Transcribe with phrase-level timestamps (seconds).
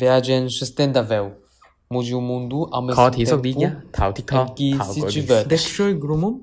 [0.00, 1.32] viagem sustentável.
[1.90, 5.12] Mude o mundo ao mesmo 考题速 tempo 啲呀，头啲 em que 考 se 嗰啲。
[5.22, 5.48] diverte.
[5.48, 6.34] Dekshoi grumon.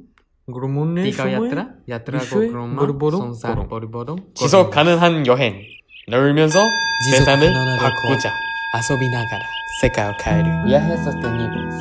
[0.47, 1.47] Grumon ne Tiga shumoe.
[1.49, 3.67] yatra, yatra Ishwe, gorgroma, gorbo동, sonsa 고롱.
[3.69, 4.17] boribo동.
[4.35, 5.55] 지속 가능한 여행.
[6.09, 6.59] 놀면서
[7.05, 8.29] 지속 세상을 가능한 바꾸자.
[8.75, 9.45] Asobinagara,
[9.81, 10.49] sekao kaeru.
[10.65, 11.77] Viajes sostenibles.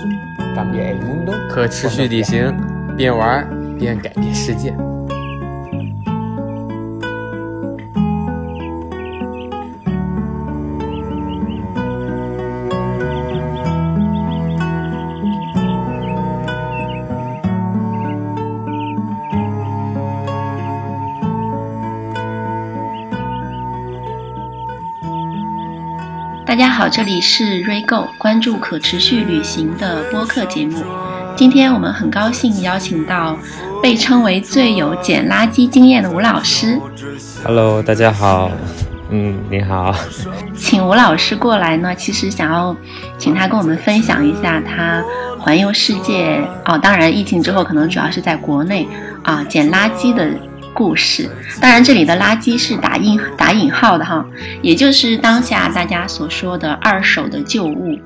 [0.55, 1.33] Cambia el mundo.
[1.49, 2.55] 可持续旅行，
[2.97, 3.49] 边玩
[3.79, 4.73] 边改变世界。
[26.78, 30.84] 好，这里是 RayGo，关注可持续旅行的播客节目。
[31.36, 33.36] 今天我们很高兴邀请到
[33.82, 36.80] 被称为最有捡垃圾经验的吴老师
[37.44, 38.52] ，Hello，大家好，
[39.10, 39.92] 嗯，你好，
[40.56, 42.78] 请吴老师过来呢，其实想要
[43.18, 45.04] 请他跟我们分享一下他
[45.40, 46.40] 环游世界。
[46.66, 48.88] 哦，当然疫情之后可能主要是在国内。
[49.24, 50.26] 啊捡垃圾的
[50.78, 51.28] 故事。
[51.60, 54.24] 当然这里的垃圾是打引打引号的哈，
[54.62, 57.98] 也就是当下大家所说的二手的旧物。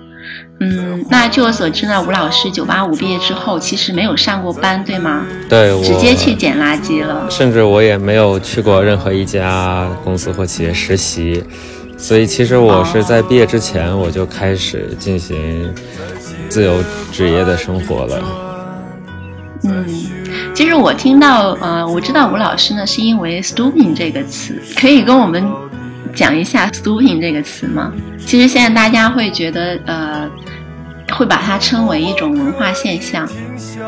[0.62, 5.26] 嗯，那据我所知呢，吴老师九八五毕业之后其实没有上过班，对吗？
[5.50, 7.28] 对我直接去捡垃圾了。
[7.30, 11.44] 甚至我也没有去过任何一家公司或企业实习，
[11.98, 15.74] 所以其实我是在毕业之前我就开始进行
[16.48, 18.24] 自由职业的生活了。
[19.64, 19.86] 嗯，
[20.62, 25.44] 其实我听到，呃，我知道吴老师呢，是因为 “stooping” 这个词，可以跟我们
[26.14, 27.92] 讲一下 “stooping” 这个词吗？
[28.20, 30.30] 其实现在大家会觉得，呃，
[31.14, 33.28] 会把它称为一种文化现象，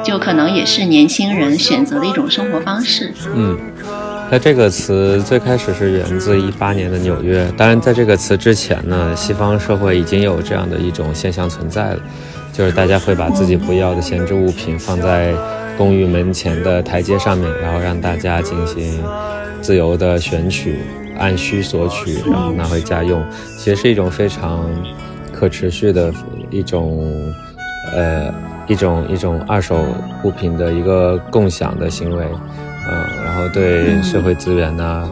[0.04, 3.14] 就可能也是年轻人选择的一种生活方式。
[3.36, 3.56] 嗯，
[4.32, 12.00] 那这个词最开始是源自一八年的纽约，当然在这个词之前呢，西方社会已经有这样的一种现象存在了，
[12.52, 15.36] 就是大家会把自己不要的闲置物品放在
[15.78, 19.04] 公寓门前的台阶上面，然后让大家进行
[19.62, 20.80] 自由的选取，
[21.18, 23.24] 按需索取，然后拿回家用，
[23.58, 24.66] 其实是一种非常
[25.32, 26.14] 可持续的
[26.50, 27.34] 一种
[27.94, 28.34] 呃
[28.68, 29.86] 一种一种二手
[30.24, 32.26] 物品的一个共享的行为。
[32.86, 35.10] 嗯，然后对社会资源呐、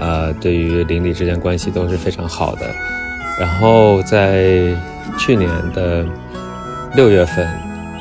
[0.00, 2.66] 呃，对于邻里之间关系都是非常好的。
[3.38, 4.74] 然后在
[5.16, 6.04] 去年的
[6.94, 7.48] 六月份，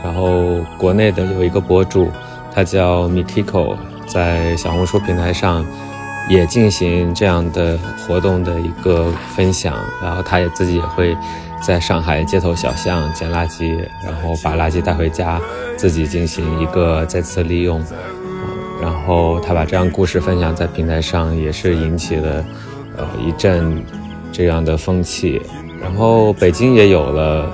[0.04, 2.12] 然后国内的有一个博主，
[2.54, 5.66] 他叫 Mikiko，在小红书平台上
[6.30, 11.16] 也进行这样的活动的一个分享，然后他也自己也会
[11.62, 15.40] 在上海街头小巷捡垃圾，然后把垃圾带回家，
[15.78, 17.82] 自己进行一个再次利用。
[18.82, 22.46] 然后他把这样故事分享在平台上，也是引起了
[22.98, 23.82] 呃一阵
[24.34, 25.42] 这样的风气。
[25.82, 27.50] 然后北京也有了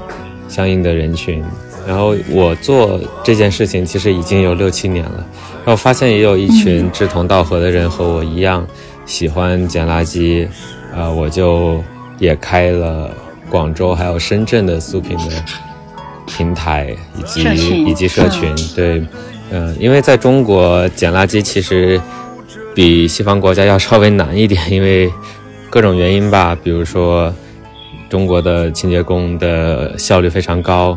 [0.47, 1.43] 相应的人群。
[1.89, 5.25] 然后我做这件事情其实已经有六七年了，
[5.65, 8.63] 然后发现也有一群志同道合的人和我一样
[9.07, 10.47] 喜欢捡垃圾，
[10.95, 11.83] 呃，我就
[12.19, 13.09] 也开了
[13.49, 15.43] 广州还有深圳的素品的
[16.27, 17.43] 平台以及
[17.85, 19.03] 以及社群，对。
[19.49, 21.99] 嗯，因为在中国捡垃圾其实
[22.75, 25.11] 比西方国家要稍微难一点，因为
[25.71, 27.33] 各种原因吧，比如说
[28.07, 30.95] 中国的清洁工的效率非常高，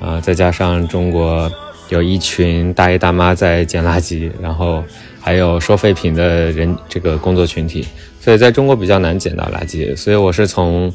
[0.00, 1.50] 啊、再加上中国
[1.90, 4.82] 有一群大爷大妈在捡垃圾，然后
[5.20, 7.86] 还有收废品的人这个工作群体，
[8.18, 10.92] 所以在中国比较难捡到垃圾，所以我是从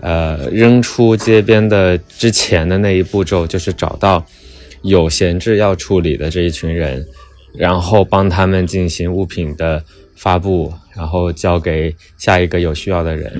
[0.00, 4.24] 呃扔出街边的之前的那一步骤，就是找到。
[4.82, 7.06] 有闲置要处理的这一群人，
[7.54, 9.82] 然后帮他们进行物品的
[10.14, 13.32] 发布，然后交给下一个有需要的人。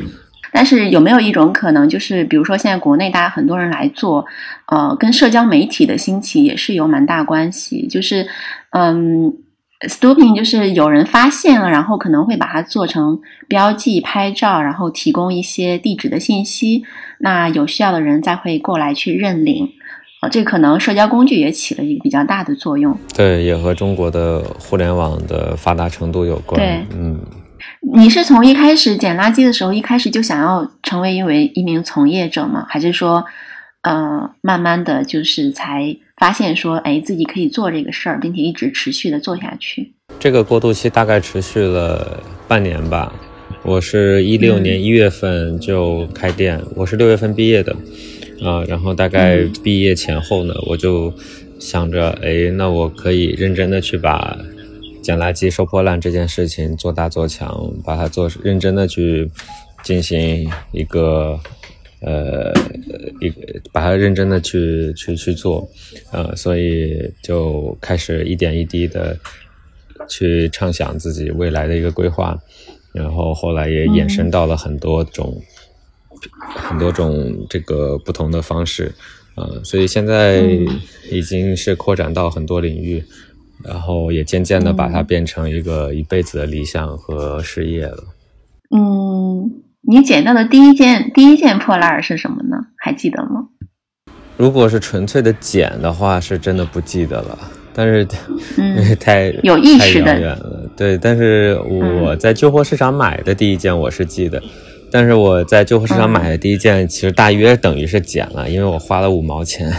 [0.50, 4.24] 但是有没有一种可能，就是比如说现在国内大家很多人来做，
[4.66, 7.86] 呃，跟社交媒体的兴起也是有蛮大关系。
[7.86, 8.26] 就是，
[8.70, 9.32] 嗯
[9.88, 16.82] ，stooping 就是有人发现了，然后可能会把它做成标记、拍照，然后提供一些地址的信息，
[17.18, 19.70] 那有需要的人再会过来去认领。
[20.22, 22.96] 呃，这可能社交工具也起了一个比较大的作用。
[23.14, 26.58] 对，也和中国的互联网的发达程度有关。
[26.58, 27.20] 对嗯，
[27.94, 32.64] 你是从一开始捡垃圾的时候，一开始就想要成为一位一名从业者吗？
[32.66, 33.22] 还是说，
[33.84, 39.92] 呃，慢慢的就是才发现说，哎，自己可以做这个事儿，并且一直持续的做下去？
[40.18, 43.12] 这个过渡期大概持续了半年吧。
[43.62, 47.76] 我是一六年一月份就开店，我是六月份毕业的，
[48.42, 51.12] 啊、然后大概毕业前后呢，我就
[51.58, 54.34] 想着，哎，那我可以认真的去把
[55.02, 59.30] 捡垃圾、收破烂这件事情做大做强，把它做认真的去
[59.82, 61.38] 进行一个
[62.04, 62.52] 呃
[63.20, 63.40] 一个
[63.72, 65.68] 把它认真的去去去做，
[66.12, 69.18] 呃，所以就开始一点一滴的
[70.08, 72.38] 去畅想自己未来的一个规划，
[72.92, 75.40] 然后后来也衍生到了很多种、
[76.38, 78.92] 很多种这个不同的方式，
[79.36, 80.42] 呃，所以现在
[81.10, 83.02] 已经是扩展到很多领域，
[83.64, 88.04] 然后也渐渐的把它变成一个一辈子的理想和事业了。
[88.76, 92.56] 嗯，你捡到的第一件第一件破烂儿是什么呢？
[92.76, 93.48] 还记得吗？
[94.36, 97.38] 如果是纯粹的捡的话，是真的不记得了。
[97.76, 98.06] 但是，
[98.56, 100.70] 嗯太有意识的远了。
[100.76, 104.42] 对，但是我在旧货市场买的第一件我是记得，
[104.90, 109.72] 但是我在旧货市场买的第一件其实大约等于是捡了，因为我花了五毛钱，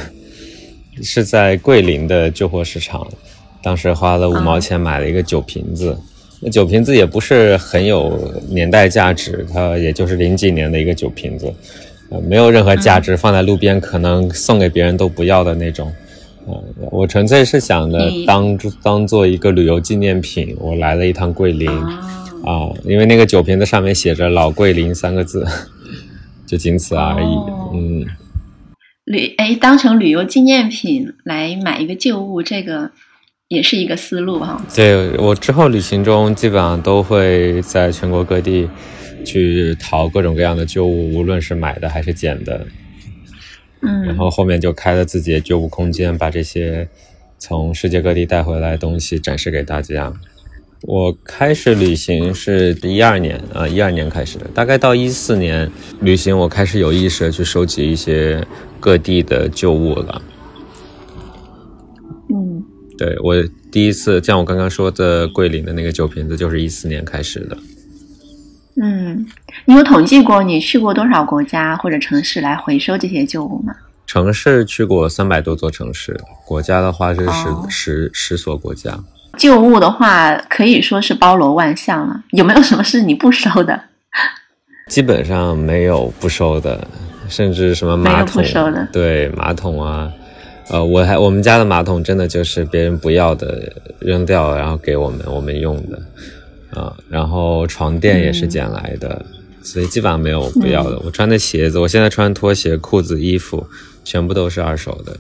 [1.01, 3.07] 是在桂林的旧货市场，
[3.63, 5.97] 当时花了五毛钱买了一个酒瓶子。
[6.41, 11.51] 那酒瓶子也不是很有年代价值，它也就是零几年的一个酒瓶子，
[12.09, 15.91] 呃，没有任何价值，放在路边可能送给别人都不要的那种。
[16.47, 21.99] 呃，我纯粹是想的你当当做一个旅游纪念品，我来了一趟桂林啊，
[22.43, 25.43] 啊，因为那个酒瓶子上面写着“老桂林”三个字，
[26.45, 27.25] 就仅此而已。
[27.25, 28.05] 哦嗯，
[29.05, 32.91] 旅哎，当成旅游纪念品来买一个旧物，这个
[33.55, 34.61] 也是一个思路哈。
[34.75, 38.69] 对我之后旅行中基本上都会在全国各地
[39.23, 42.67] 去淘各种各样的旧物，无论是买的还是捡的。
[43.81, 46.87] 嗯然嗯后后面就开了自己的旧物空间，把这些
[47.37, 50.11] 从世界各地带回来的东西展示给大家。
[50.81, 55.69] 我开始旅行是一二年啊，一二年开始的，大概到一四年
[56.01, 58.45] 旅行，我开始有意识的去收集一些
[58.79, 60.21] 各地的旧物了。
[62.95, 63.35] 嗯对我
[63.71, 67.57] 第一次，像我刚刚说的桂林的那个酒瓶子，就是一四年开始的。
[68.81, 69.25] 嗯，
[69.65, 73.73] 你有统计过你去过多少国家或者城市来回收这些旧物吗？
[74.05, 78.97] 城市去过三百多座城市，国家的话是十、哦十十所国家。
[79.37, 82.23] 旧物的话，可以说是包罗万象了。
[82.31, 83.81] 有没有什么是你不收的？
[84.87, 86.87] 基本上没有不收的，
[87.27, 90.11] 甚至什么没有马桶，不收的对马桶啊，
[90.69, 99.23] 呃，我还我们家的马桶真的就是别人不要的扔掉，然后给我们我们用的，啊、然后床垫也是捡来的，
[99.61, 100.99] 所以基本上没有不要的。
[101.05, 103.65] 我穿的鞋子，我现在穿拖鞋、裤子、衣服，
[104.03, 105.15] 全部都是二手的。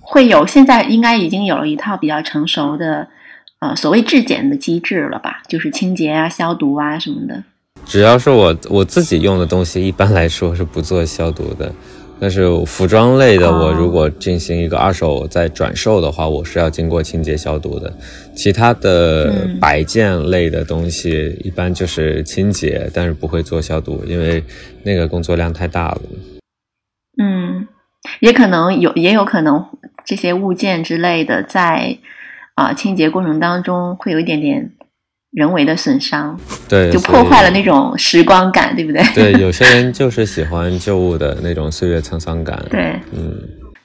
[0.00, 3.06] 会有，现在应该已经有了一套比较成熟的，
[3.60, 5.42] 呃，所谓质检的机制了吧？
[5.48, 7.44] 就是清洁啊、消毒啊什么的。
[7.86, 11.72] 只要是我我自己用的东西，一般来说是不做消毒的。
[12.20, 17.92] 但是服装类的，哦我如果进行一个二手再转售的话，我是要经过清洁消毒的。
[18.34, 24.42] 其他的嗯摆件类的东西，一般就是清洁，但是不会做消毒，因为
[24.82, 26.00] 那个工作量太大了。
[27.22, 27.66] 嗯，
[28.20, 29.64] 也可能有，也有可能
[30.04, 31.98] 这些物件之类的在
[32.54, 34.72] 啊、清洁过程当中会有一点点
[35.32, 36.38] 人为的损伤，
[36.68, 39.02] 对，就破坏了那种时光感，对不对？
[39.14, 42.64] 对，有些人 就是喜欢旧物的那种岁月沧桑感。
[42.70, 43.38] 对，嗯，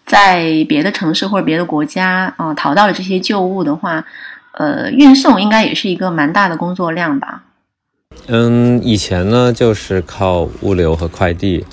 [0.05, 4.05] 在别的城市或者别的国家啊、淘到了这些旧物的话，
[4.53, 7.43] 呃，运送应该也是一个蛮大的工作量吧？
[8.27, 11.65] 嗯，以前呢就是靠物流和快递，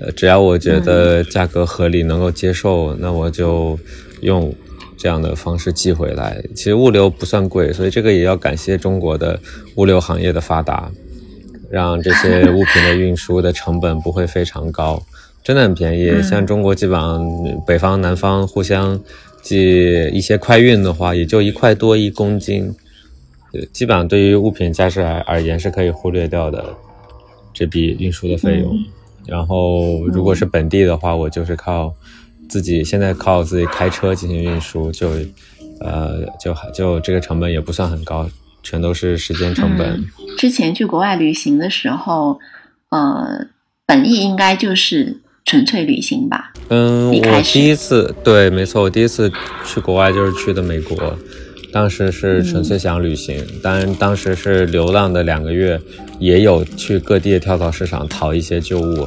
[0.00, 3.78] 呃，只要我觉得价格合理能够接受，那我就
[4.22, 4.54] 用
[4.98, 6.42] 这样的方式寄回来。
[6.54, 9.40] 其实物流不算贵，所以这个也要感谢中国的
[9.76, 10.90] 物流行业的发达，
[11.70, 15.02] 让这些物品的运输的成本不会非常高，
[15.42, 16.10] 真的很便宜。
[16.10, 17.24] 嗯像中国基本上
[17.66, 19.00] 北方南方互相
[19.40, 22.74] 寄一些快运的话，也就一块多一公斤。
[23.72, 26.62] 基本上对于物品价值而而言是可以忽略掉的
[27.54, 28.74] 这笔运输的费用。
[28.74, 28.84] 嗯
[29.26, 31.92] 然后如果是本地的话，我就是靠
[32.48, 35.10] 自己现在靠自己开车进行运输，就
[35.80, 38.28] 呃就还就这个成本也不算很高，
[38.62, 39.88] 全都是时间成本。
[39.88, 40.06] 嗯
[40.38, 42.38] 之前去国外旅行的时候，
[42.90, 43.48] 呃，
[43.84, 46.52] 本意应该就是纯粹旅行吧？
[46.68, 49.28] 嗯，我第一次对，没错，我第一次
[49.64, 50.96] 去国外就是去的美国，
[51.72, 55.80] 当时是纯粹想旅行，当然当时是流浪的两个月，
[56.20, 59.04] 也有去各地的跳蚤市场淘一些旧物。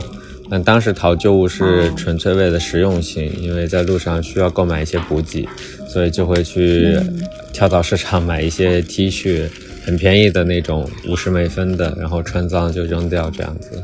[0.51, 5.47] 但当时淘旧物是哦纯粹为了实用性，因为在路上需要购买一些补给，
[5.87, 9.49] 所以就会去嗯跳蚤市场买一些 T 恤，
[9.85, 13.81] 很便宜的那种，五十美分的，然后穿脏就扔掉这样子，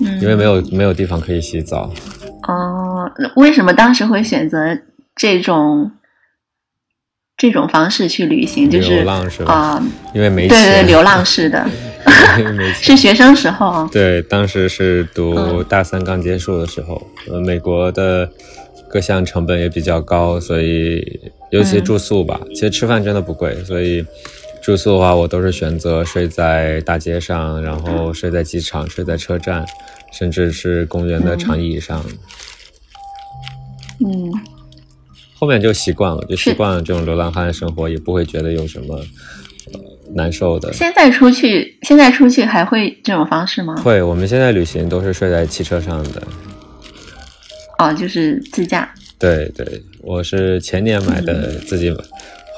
[0.00, 1.90] 嗯，因为没有没有地方可以洗澡。
[2.46, 4.78] 哦，为什么当时会选择
[5.16, 5.90] 这种
[7.38, 8.68] 这种方式去旅行？
[8.68, 9.54] 就是流浪是吧？
[9.54, 9.82] 啊、
[10.14, 11.66] 因为没对对对，流浪式的。
[12.80, 13.88] 是学生时候啊。
[13.92, 15.64] 对，当时是读嗯。
[15.68, 18.30] 大三刚结束的时候，呃，美国的
[18.88, 24.04] 各项成本也比较高，所以尤其嗯住宿吧，其实吃饭真的不贵，所以
[24.62, 29.64] 住宿的话，我都是选择睡在大街上，然后睡在机场，睡在车站，
[30.12, 32.04] 甚至是公园的长椅上。
[34.02, 34.32] 嗯，
[35.38, 39.04] 后面就习惯了，就习惯了这种流浪汉的生活，也不会觉得有什么呃
[40.14, 40.72] 难受的。
[40.72, 43.74] 现在出去，现在出去还会这种方式吗？
[43.76, 46.22] 会，我们现在旅行都是睡在汽车上的。
[47.78, 48.92] 哦，就是自驾。
[49.18, 51.94] 对对，我是前年买的，自己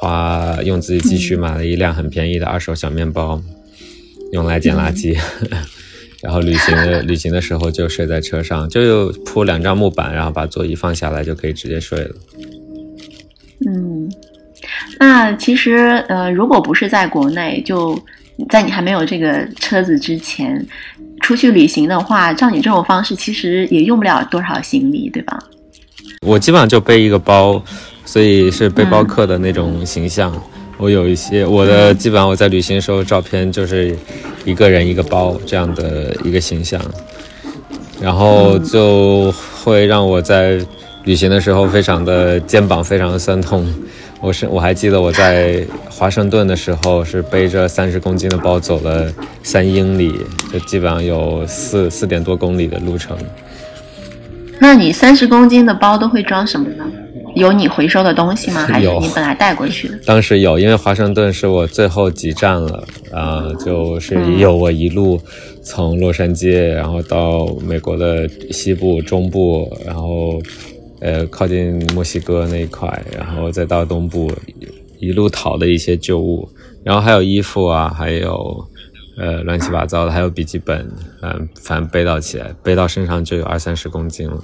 [0.01, 3.41] 花用自己积蓄买了一辆很便宜的二手小面包，
[4.33, 5.17] 用来捡垃圾。
[6.23, 12.15] 然后旅行的旅行的时候就睡在车上，就铺两张木板，然后把座椅放下来就可以直接睡了。
[13.67, 14.09] 嗯，
[14.99, 17.99] 那其实呃，如果不是在国内，就
[18.49, 20.65] 在你还没有这个车子之前，
[21.21, 25.39] 出去旅行的话，照你这种方式，其实也用不了多少行李，对吧？
[26.27, 27.63] 我基本上就背一个包，
[28.05, 30.33] 所以是背包客的那种形象。
[30.79, 33.97] 我有一些我的基本上我在旅行时候照片就是
[34.45, 36.81] 一个人一个包这样的一个形象，
[38.01, 39.31] 然后就
[39.63, 40.59] 会让我在
[41.05, 43.65] 旅行的时候非常的肩膀非常的酸痛。
[44.23, 49.13] 我是我还记得我在华盛顿的时候是背着三十公斤的包走了
[49.43, 50.15] 三英里，
[50.53, 53.19] 就基本上有四四点多公里的路程。
[54.61, 56.85] 那你三十公斤的包都会装什么呢？
[57.35, 58.65] 有你回收的东西吗？
[58.71, 59.99] 还是有你本来带过去的？
[60.07, 65.21] 当时有，因为华盛顿是我最后几站了，啊、就是有我一路
[65.65, 70.41] 从洛杉矶，然后到美国的西部、中部，然后
[71.03, 74.31] 呃靠近墨西哥那一块，然后再到东部，
[74.99, 76.49] 一路淘的一些旧物，
[76.85, 78.65] 然后还有衣服啊，还有
[79.19, 80.89] 呃乱七八糟的，还有笔记本，
[81.23, 84.41] 嗯、反正背到起来，背到身上就有二三十公斤了。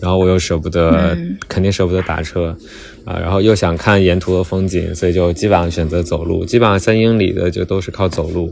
[0.00, 2.56] 然后我又舍不得，嗯肯定舍不得打车，
[3.04, 6.42] 啊，然后又想看沿途的风景，所以就基本上选择走路。
[6.42, 8.50] 基本上三英里的就都是靠走路，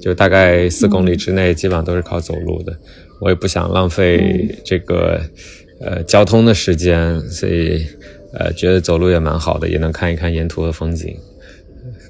[0.00, 2.76] 就大概四公里之内，基本上都是靠走路的。
[3.20, 5.20] 我也不想浪费这个、
[5.84, 7.86] 呃交通的时间，所以
[8.38, 11.16] 呃觉得走路也蛮好的，也能看一看沿途的风景。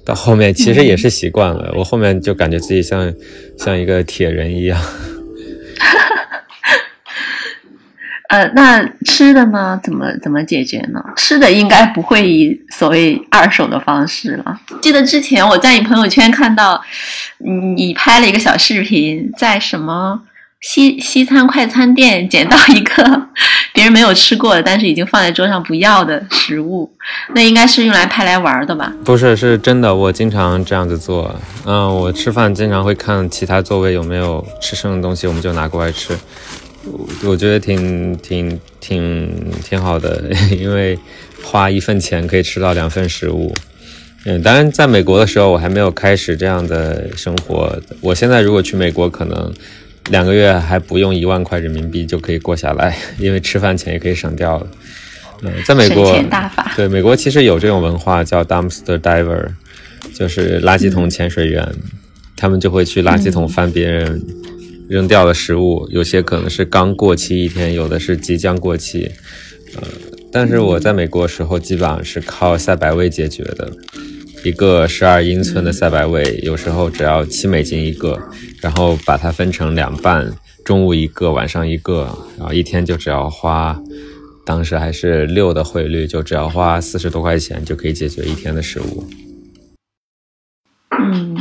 [0.04, 3.14] 到后面其实也是习惯了，我后面就感觉自己像
[3.56, 4.80] 像一个铁人一样。
[8.28, 9.78] 呃，那吃的呢？
[9.84, 11.04] 怎么怎么解决呢？
[11.16, 14.58] 吃的应该不会以所谓二手的方式了。
[14.80, 16.82] 记得之前我在你朋友圈看到，
[17.44, 20.18] 嗯你拍了一个小视频，在什么
[20.62, 23.28] 西西餐快餐店捡到一个
[23.74, 26.88] 别人没有吃过的，但是已经放在桌上不要的食物，
[27.34, 28.92] 那应该是用来拍来玩的吧？
[29.04, 31.34] 不是，是真的，我经常这样子做。
[31.66, 36.16] 嗯，我吃饭经常会看其他座位有没有吃剩的东西，我们就拿过来吃。
[36.84, 40.22] 我我觉得挺挺挺挺好的，
[40.56, 40.96] 因为
[41.42, 43.52] 花一份钱可以吃到两份食物。
[44.24, 47.76] 嗯，当然，在美国的时候我还没有开始这样的生活。
[48.00, 49.52] 我现在如果去美国，可能
[50.10, 54.66] 两个月还不用一万块人民币就可以过下来， 因为吃饭钱也可以省掉了。
[55.42, 56.16] 嗯，在美国。
[56.76, 59.48] 对，美国其实有这种文化叫 dumpster diver，
[60.14, 61.66] 就是垃圾桶潜水员，
[62.36, 64.22] 他们就会去垃圾桶翻别人
[64.88, 69.10] 扔掉的食物，有些可能是刚过期一天，有的是即将过期。
[69.76, 69.82] 呃，
[70.30, 73.70] 但是我在美国时候基本上是靠赛百味解决的，
[74.44, 78.18] 一个十二英寸的赛百味，有时候只要七美金一个，
[78.60, 80.32] 然后把它分成两半，
[80.64, 83.78] 中午一个，晚上一个，然后一天就只要花。
[84.44, 89.06] 当时还是六的汇率，就只要花四十多块钱就可以解决一天的食物。
[90.98, 91.36] 嗯，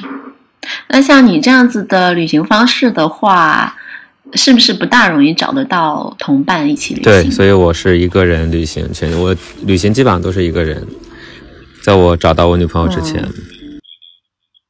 [0.89, 3.75] 那像你这样子的旅行方式的话，
[4.35, 7.03] 是不是不大容易找得到同伴一起旅行？
[7.03, 10.85] 对，所以我是一个人旅行，全我旅行基本上都是一个人。
[11.81, 13.27] 在我找到我女朋友之前，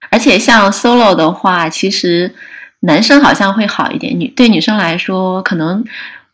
[0.10, 2.34] 而且像 solo 的话，其实
[2.82, 5.84] 男生好像会好一点，女对女生来说，可能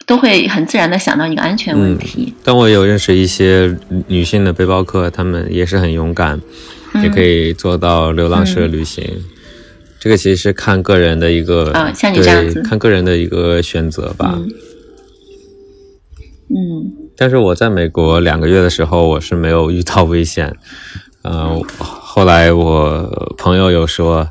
[0.05, 2.33] 都会很自然的想到一个安全问题。
[2.43, 6.39] 但我有认识一些女性的背包客，她们也是很勇敢，
[6.93, 7.03] 嗯。
[7.03, 9.03] 也可以做到流浪式的旅行。
[9.99, 12.53] 这个其实是看个人的一个，啊像你这样子。
[12.53, 14.35] 对，看个人的一个选择吧。
[14.37, 14.49] 嗯。
[16.49, 20.55] 嗯但是我在美国两个月的时候，我是没有遇到危险。
[21.23, 24.29] 呃，后来我朋友有说，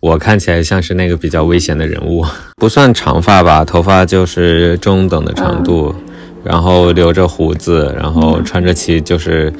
[0.00, 2.26] 我看起来像是那个比较危险的人物，
[2.56, 5.94] 不算长发吧，头发就是中等的长度，
[6.42, 9.50] 然后留着胡子，然后穿着其就是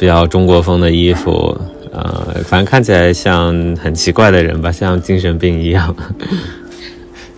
[0.00, 1.56] 比较中国风的衣服，
[1.92, 5.94] 呃，反正看起来像很奇怪的人吧，像精神病一样，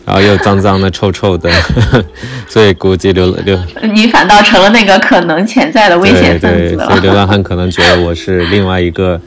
[0.06, 1.50] 然后又脏脏的、臭臭的，
[2.48, 3.58] 所以估计流流
[3.92, 6.86] 你反倒成了那个可能潜在的危险分对对，子了。
[6.86, 9.20] 所以流浪汉可能觉得我是另外一个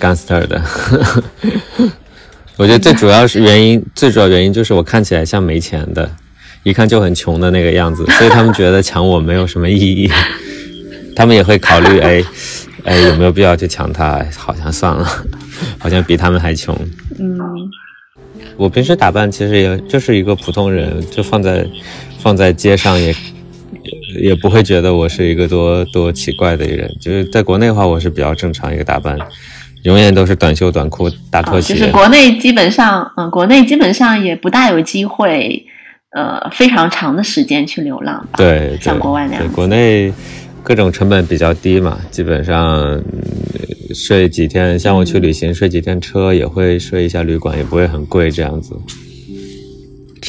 [0.00, 0.60] gangster 的。
[2.56, 6.10] 我觉得最主要是原因，最主要原因就是我看起来像没钱的，
[6.64, 10.10] 一看就很穷的那个样子，所以他们觉得抢我没有什么意义。
[11.14, 12.24] 他们也会考虑， 哎，
[12.84, 14.20] 哎，有没有必要去抢他？
[14.36, 15.08] 好像算了，
[15.78, 16.76] 好像比他们还穷。
[17.18, 17.38] 嗯，
[18.58, 21.64] 我平时打扮其实也就是一个普通人，就放在
[22.18, 23.14] 放在街上也
[24.20, 26.92] 也不会觉得我是一个多多奇怪的人。
[27.00, 29.16] 就是在国内的话，我是比较正常一个打扮，
[29.84, 31.74] 永远都是短袖短裤、大拖啊，鞋。
[31.74, 35.64] 就是国内基本上，嗯，国内基本上也不大有机会，
[36.10, 38.38] 呃，非常长的时间去流浪吧。
[38.38, 40.12] 对，对像国外那样对国内
[40.62, 43.02] 各种成本比较低嘛，基本上、
[43.94, 48.74] 睡几天，像我去旅行、睡几天车也会睡一下旅馆，也不会很贵这样子。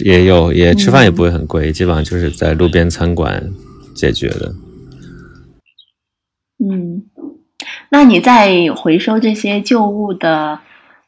[0.06, 3.50] 也有也吃饭也不会很贵，基本上就是在路边餐馆
[3.94, 4.54] 解决的。
[6.60, 7.04] 嗯，
[7.90, 10.60] 那你在回收这些旧物的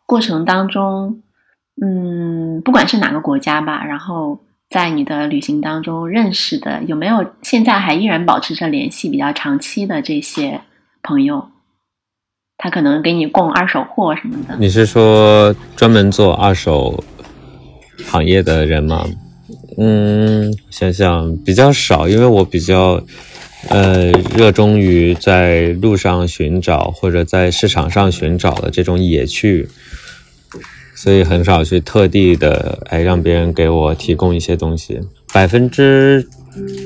[0.06, 1.22] 过程当中，
[1.82, 4.40] 嗯，不管是哪个国家吧，然后
[4.72, 10.62] 在你的旅行当中认识的，有没有现在还依然保持着联系比较长期的这些
[11.04, 11.50] 朋友？
[12.58, 14.56] 他可能给你供二手货什么的。
[14.58, 17.04] 你是说专门做二手
[18.06, 19.06] 行业的人吗？
[19.78, 23.02] 嗯，想想比较少，因为我比较
[23.68, 29.68] 呃热衷于在路上寻找或者在市场上寻找的这种野趣，
[31.02, 35.00] 所以很少去特地的哎让别人给我提供一些东西。
[35.34, 36.28] 百分之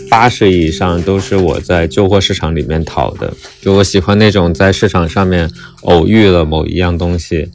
[0.10, 7.50] 八十以上都是我在旧货市场里面淘的，就我喜欢那种在市场上面偶遇了某一样东西，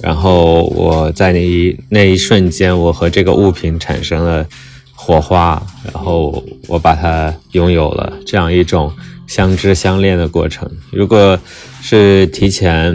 [0.00, 4.44] 然后我在那一那一瞬间，我和这个物品产生了
[4.92, 8.92] 火花，然后我把它拥有了，这样一种
[9.28, 10.68] 相知相恋的过程。
[10.90, 11.38] 如果
[11.80, 12.92] 是提前，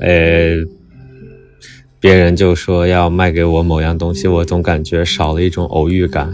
[0.00, 0.54] 呃，
[2.00, 6.32] 别人就说要卖给我某样东西，我总感觉少了一种偶遇感。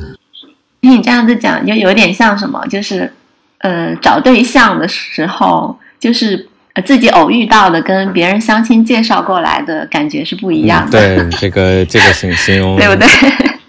[0.82, 3.10] 听你这样子讲，就有点像什么，就是
[3.58, 13.08] 呃，找对象的时候，就是呃自己偶遇到的，跟别人相亲介绍过来的感觉是不一样的，对，这个这个形形容 对不对？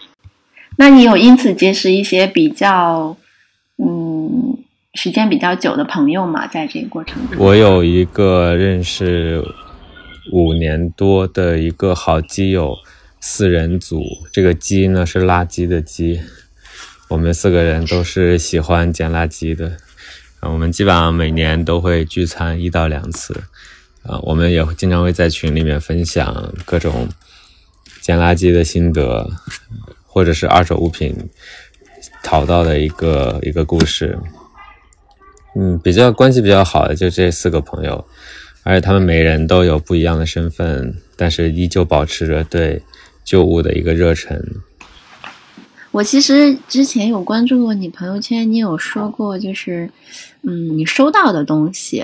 [0.78, 3.16] 那你有因此结识一些比较
[3.78, 4.58] 嗯
[4.94, 6.46] 时间比较久的朋友吗？
[6.48, 9.42] 在这个过程中，我有一个认识
[10.32, 12.78] 五年多的一个好基友，
[13.20, 14.04] 四人组。
[14.32, 16.22] 这个“基”呢是垃圾的“基”，
[17.10, 19.78] 我们四个人都是喜欢捡垃圾的。
[20.40, 23.44] 啊，我们基本上每年都会聚餐一到两次。
[24.04, 27.10] 啊，我们也会经常会在群里面分享各种
[28.02, 29.30] 捡垃圾的心得，
[30.06, 31.30] 或者是二手物品
[32.24, 34.20] 淘到的一个一个故事。
[35.56, 38.06] 嗯，比较关系比较好的就这四个朋友，
[38.66, 42.82] 而且他们每人都有不一样的身份，但是依旧保持着对
[43.24, 44.44] 旧物的一个热忱。
[45.92, 49.90] 我其实之前有关注过你朋友圈，你有说过，就是
[50.42, 52.04] 嗯，你收到的东西。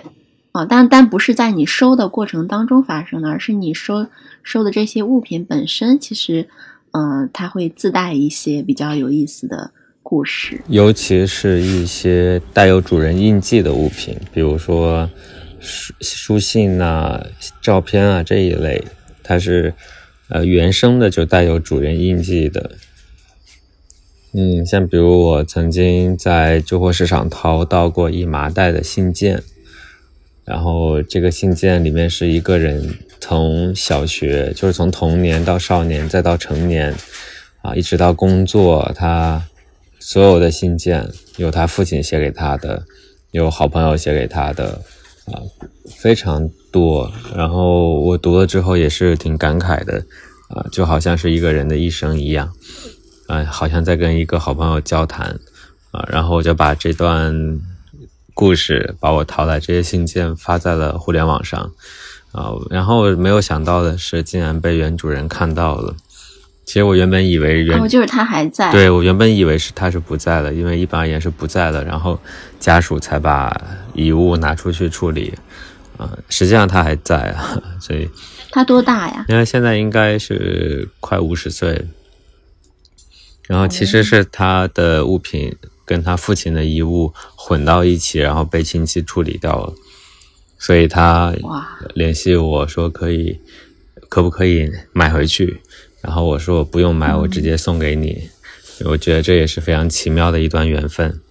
[0.52, 4.06] 哦，但但不是在你收的过程当中发生的，而是你收
[4.44, 6.48] 收的这些物品本身，其实，
[6.92, 9.72] 嗯、它会自带一些比较有意思的
[10.04, 10.62] 故事。
[10.68, 15.10] 尤其是一些带有主人印记的物品，比如说
[15.62, 17.26] 书书信呐、
[17.62, 18.84] 照片啊这一类，
[19.24, 19.74] 它是
[20.28, 22.72] 呃原生的就带有主人印记的。
[24.34, 29.44] 嗯，像比如我曾经在旧货市场淘到过一麻袋的信件，
[30.46, 36.96] 然后这个信件里面是一个人从小学，就是从童年到少年再到成年，
[37.62, 39.46] 啊，一直到工作，他
[40.00, 42.86] 所有的信件有他父亲写给他的，
[43.32, 44.82] 有好朋友写给他的，
[45.32, 45.40] 啊，
[45.98, 47.12] 非常多。
[47.36, 50.04] 然后我读了之后也是挺感慨的，
[50.50, 52.52] 啊，就好像是一个人的一生一样，
[53.28, 55.40] 啊，好像在跟一个好朋友交谈，
[55.92, 57.60] 啊，然后我就把这段
[58.34, 61.72] 故事，把我淘来这些信件发在了互联网上，
[62.32, 65.96] 啊，然后没有想到的是，竟然被原主人看到了。
[66.72, 68.72] 其实我原本以为原哦，就是他还在。
[68.72, 72.18] 对我原本以为是他是不在了，因为一般而言是不在了，然后
[72.62, 73.54] 家属才把
[73.94, 75.34] 遗物拿出去处理，
[75.98, 78.10] 啊、实际上他还在啊， 所以
[78.52, 79.26] 他多大呀？
[79.28, 81.88] 因为现在应该是快五十岁，
[83.50, 85.54] 然后其实是他的物品
[85.84, 89.74] 跟他父亲的遗物混到一起，然后被亲戚处理掉了，
[90.58, 91.34] 所以他，
[91.96, 93.42] 联系我说可以，
[94.08, 95.62] 可不可以买回去？
[96.02, 98.30] 然后我说我不用买，我直接送给你。
[98.86, 101.22] 我觉得这也是非常奇妙的一段缘分。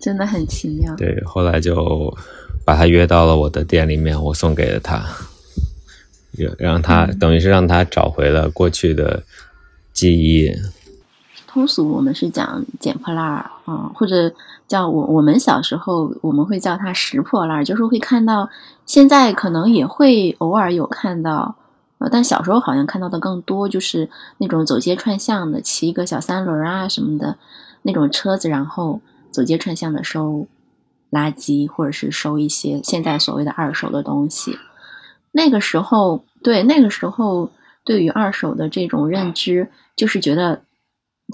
[0.00, 0.94] 真的很奇妙。
[0.96, 2.16] 对，后来就
[2.64, 5.04] 把他约到了我的店里面，我送给了他，
[6.32, 9.22] 让让他等于是让他找回了过去的
[9.92, 10.50] 记忆。
[11.46, 14.32] 通俗我们是讲捡破烂儿啊，或者
[14.68, 18.48] 叫我我们小时候我们会叫它拾破烂儿，就是会看到，
[18.84, 21.56] 现在可能也会偶尔有看到，
[21.98, 27.36] 呃，但小时候好像看到的更多，就是那种走街串巷的，骑一个小三轮啊什么的
[27.82, 30.46] 那种车子，然后走街串巷的收
[31.10, 34.58] 垃圾，或者是收一些现在所谓的二手的东西。
[35.32, 37.50] 那个时候，对那个时候
[37.84, 40.62] 对于二手的这种认知，就是觉得。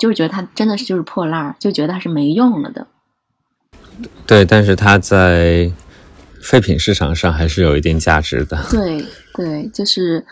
[0.01, 2.87] 就是觉得它真的是就是破烂儿，就觉得它是没用了的。
[4.27, 5.71] 对，但是它在
[6.41, 8.59] 废品市场上还是有一定价值的。
[8.71, 10.25] 对对，就是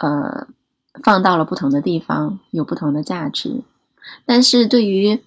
[0.00, 0.46] 呃，
[1.02, 3.62] 放到了不同的地方有不同的价值。
[4.24, 5.22] 但是对于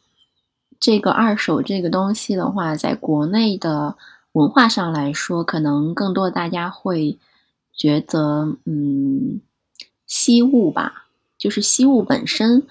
[0.80, 3.96] 这个二手这个东西的话，在国内的
[4.34, 7.18] 文化上来说，可能更多大家会
[7.74, 9.40] 觉得，嗯，
[10.08, 11.06] 惜物吧，
[11.38, 12.64] 就是惜物本身。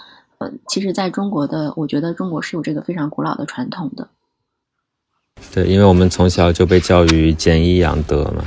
[0.67, 4.09] 其实，在中国的，我觉得中国是有这个非常古老的传统的。
[5.55, 8.45] 对，因为我们从小就被教育俭以养德嘛。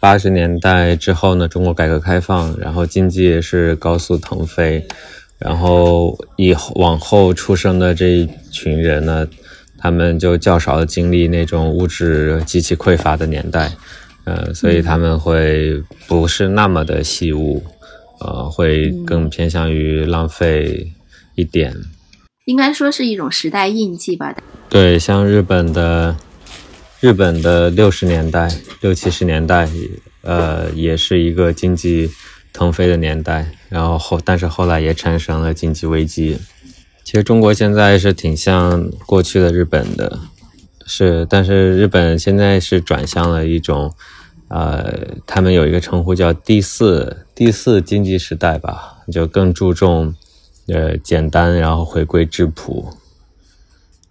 [0.00, 4.84] 八十年代之后呢，中国改革开放，然后经济也是高速腾飞，
[5.38, 9.28] 然后以往后出生的这一群人呢，
[9.78, 13.70] 他们就较少的经历那种物质极其匮乏的年代，
[14.24, 17.62] 呃，所以他们会不是那么的惜物，
[18.20, 20.90] 呃，会更偏向于浪费。
[21.36, 21.74] 一点，
[22.44, 24.36] 应该说是一种时代印记吧。
[24.68, 26.14] 对，像日本的，
[27.00, 28.46] 日本的六十年代、
[28.82, 29.66] 六七十年代，
[30.20, 32.10] 呃，也是一个经济
[32.52, 33.50] 腾飞的年代。
[33.70, 36.38] 然后后，但是后来也产生了经济危机。
[37.02, 40.18] 其实中国现在是挺像过去的日本的，
[40.84, 43.94] 是，但是日本现在是转向了一种，
[44.48, 44.92] 呃，
[45.26, 50.14] 他们有一个称呼叫第四第四经济时代吧，就更注重。
[50.68, 52.92] 呃，简单，然后回归质朴，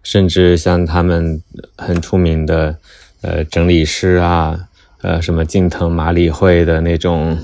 [0.04, 1.42] 甚至像他们
[1.78, 2.78] 很出名的，
[3.22, 4.68] 呃，整理师啊，
[5.02, 7.38] 呃，什么近藤麻里惠的那种，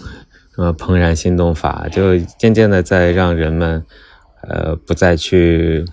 [0.55, 3.83] 什么怦然心动法，就渐渐的在让人们，
[4.41, 5.85] 呃，不再去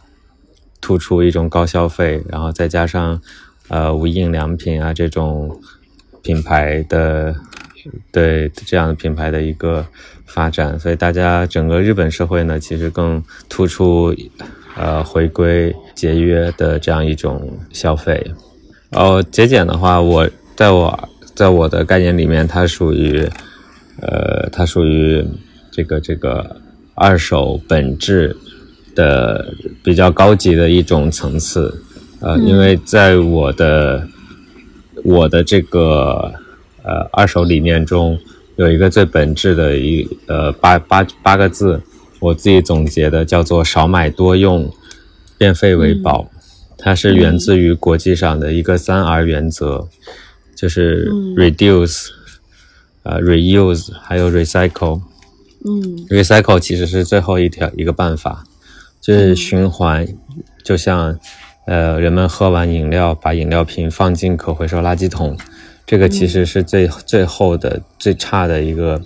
[0.81, 3.21] 突出一种高消费，然后再加上，
[3.69, 5.61] 呃，无印良品啊这种
[6.23, 7.35] 品牌的，
[8.11, 9.87] 对这样的品牌的一个。
[10.25, 14.15] 发展，所以大家整个日本社会呢，其实更突出，
[14.77, 18.25] 呃，回归节约的这样一种消费。
[18.93, 23.29] 哦，节俭的话，我在我在我的概念里面，它属于，
[24.01, 25.25] 呃，它属于
[25.71, 26.57] 这个这个
[26.95, 28.37] 二手本质
[28.95, 31.83] 的比较高级的一种层次。
[32.21, 34.07] 呃，因为在我的
[35.05, 36.33] 我的这个
[36.83, 38.19] 呃二手理念中。
[38.57, 41.81] 有一个最本质的一呃八八八个字，
[42.23, 44.73] 我自己总结的叫做少买多用，
[45.37, 46.31] 变废为宝。
[46.79, 49.89] 它是源自于国际上的一个三 R 原则，
[50.55, 52.09] 就是 reduce，
[53.03, 55.03] 呃 reuse，还有 recycle。
[55.65, 58.45] 嗯，recycle 其实是最后一条一个办法，
[59.01, 60.07] 就是循环，
[60.65, 61.19] 就像
[61.67, 65.37] 呃人们喝完饮料把饮料瓶放进可回收垃圾桶。
[65.85, 69.01] 这个其实是最最后的最差的一个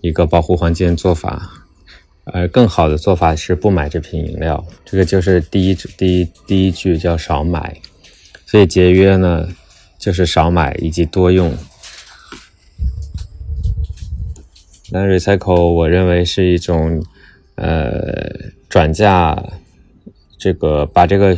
[0.00, 1.59] 一个保护环境做法，
[2.32, 4.64] 而更好的做法是不买这瓶饮料。
[4.84, 7.76] 这个就是第一第一第一句叫少买，
[8.46, 9.48] 所以节约呢
[9.98, 11.52] 就是少买以及多用。
[14.90, 17.02] 那 recycle 我认为是一种
[17.54, 18.28] 呃
[18.68, 19.40] 转嫁
[20.38, 21.36] 这个把这个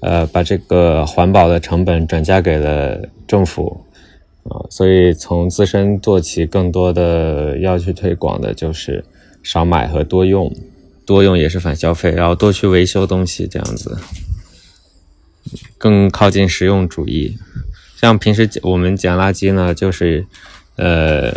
[0.00, 3.82] 呃把这个环保的成本转嫁给了政府。
[4.48, 9.04] 啊，所以从自身做起，更多的要去推广的就是
[9.46, 10.52] 少买和多用，
[11.06, 13.96] 多用也是反消费，然后多去维修东西，这样子
[15.78, 17.38] 更靠近实用主义。
[17.96, 20.26] 像平时我们捡垃圾呢，就是
[20.74, 21.32] 呃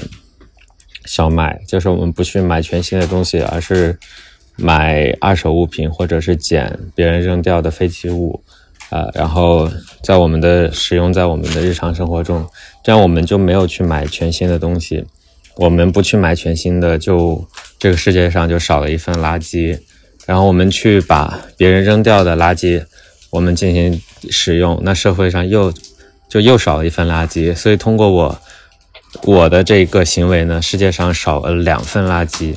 [1.05, 3.99] 少买，就是我们不去买全新的东西，而是
[4.55, 8.41] 买二手物品或者是捡别人扔掉的废弃物。
[8.89, 9.69] 啊，然后
[10.01, 12.43] 在我们的使用在我们的日常生活中，
[12.83, 15.05] 这样我们就没有去买全新的东西。
[15.59, 17.45] 我们不去买全新的，就
[17.77, 19.77] 这个世界上就少了一份垃圾。
[20.25, 22.81] 然后我们去把别人扔掉的垃圾，
[23.29, 25.73] 我们进行使用，那社会上又
[26.29, 27.53] 就又少了一份垃圾。
[27.53, 28.39] 所以通过我
[29.23, 32.55] 我的这个行为呢，世界上少了两份垃圾。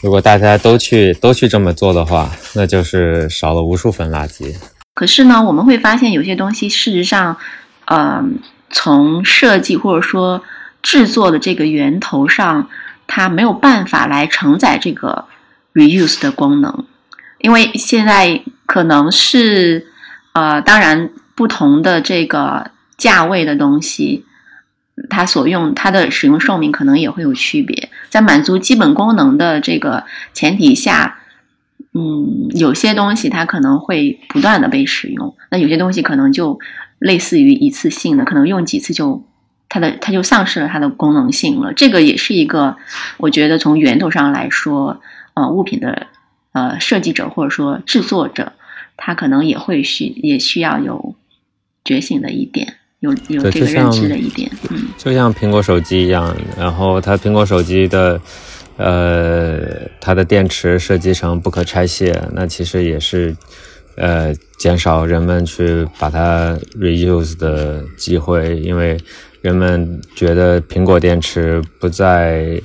[0.00, 4.54] 如果大家都去都去这么做的话，那就是少了无数份垃圾。
[4.94, 7.36] 可是呢，我们会发现有些东西事实上，
[7.84, 8.24] 呃，
[8.70, 10.42] 从设计或者说
[10.82, 12.68] 制作的这个源头上，
[13.06, 15.24] 它没有办法来承载这个
[15.74, 16.84] reuse 的功能，
[17.38, 19.86] 因为现在可能是
[20.32, 24.24] 呃，当然不同的这个价位的东西。
[25.08, 31.20] 它所用它的使用寿命可能也会有区别，在满足基本功能的这个前提下，
[31.94, 36.58] 嗯，有些东西它可能会不断的被使用，那有些东西可能就
[36.98, 39.24] 类似于一次性的，可能用几次就
[39.68, 41.72] 它的它就丧失了它的功能性了。
[41.72, 42.76] 这个也是一个，
[43.16, 45.00] 我觉得从源头上来说，
[45.34, 46.06] 呃，物品的
[46.52, 48.52] 呃设计者或者说制作者，
[48.96, 51.14] 他可能也会需也需要有
[51.84, 52.74] 觉醒的一点。
[53.00, 58.20] 有有这个认知的一点，嗯，就像苹果手机一样，然后它苹果手机的，
[58.76, 59.60] 呃，
[60.00, 63.36] 它的电池设计成不可拆卸，那其实也是，
[63.96, 68.98] 呃，减少人们去把它 reuse 的机会，因为
[69.40, 72.60] 人们觉得苹果电池不再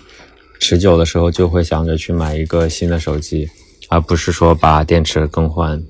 [0.59, 3.49] 持久的时候，就会想着去买一个新的手机，
[3.89, 5.81] 而不是说把电池更换，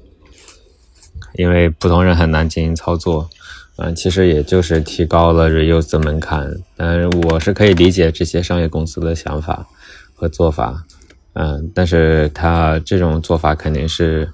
[1.36, 3.30] 因为普通人很难进行操作。
[3.78, 9.67] 嗯，其实也就是提高了 reuse 的门槛，嗯，我是可以理解这些商业公司的想法
[10.13, 10.86] 和做法，
[11.34, 14.32] 嗯，但是他这种做法肯定是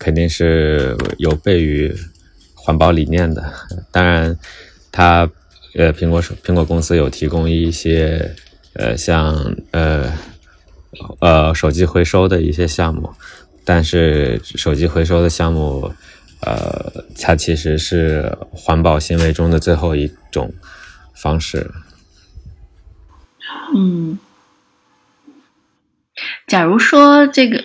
[0.00, 1.94] 肯定是有悖于
[2.54, 3.52] 环保理念的。
[3.92, 4.36] 当然，
[4.90, 5.30] 他
[5.74, 8.34] 呃，苹果手苹果公司有提供一些
[8.74, 10.12] 呃，像呃
[11.20, 13.14] 呃手机回收的一些项目，
[13.64, 15.92] 但是手机回收的项目。
[16.42, 20.50] 呃，它其实是环保行为中的最后一种
[21.14, 21.70] 方式。
[23.76, 24.18] 嗯，
[26.46, 27.62] 假如说这个，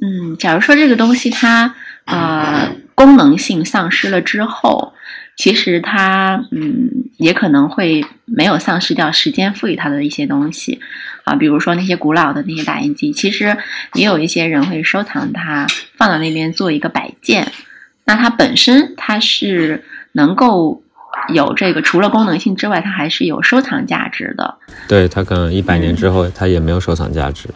[0.00, 4.94] 嗯，假如说这个东西它呃功能性丧失了之后，
[5.42, 10.78] 其实它嗯也可能会没有丧失掉时间赋予它的一些东西
[11.24, 13.56] 啊，比如说那些古老的那些打印机，其实
[13.94, 17.50] 也有一些人会收藏它，放到那边做一个摆件。
[18.04, 20.80] 那它本身它是能够
[21.34, 24.54] 有这个，除了功能性之外，它还是有收藏价值的。
[24.86, 27.48] 对，它可能一百年之后，它也没有收藏价值。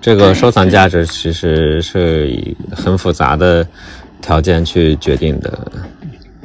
[0.00, 3.64] 这个收藏价值其实是以很复杂的
[4.20, 5.72] 条件去决定的。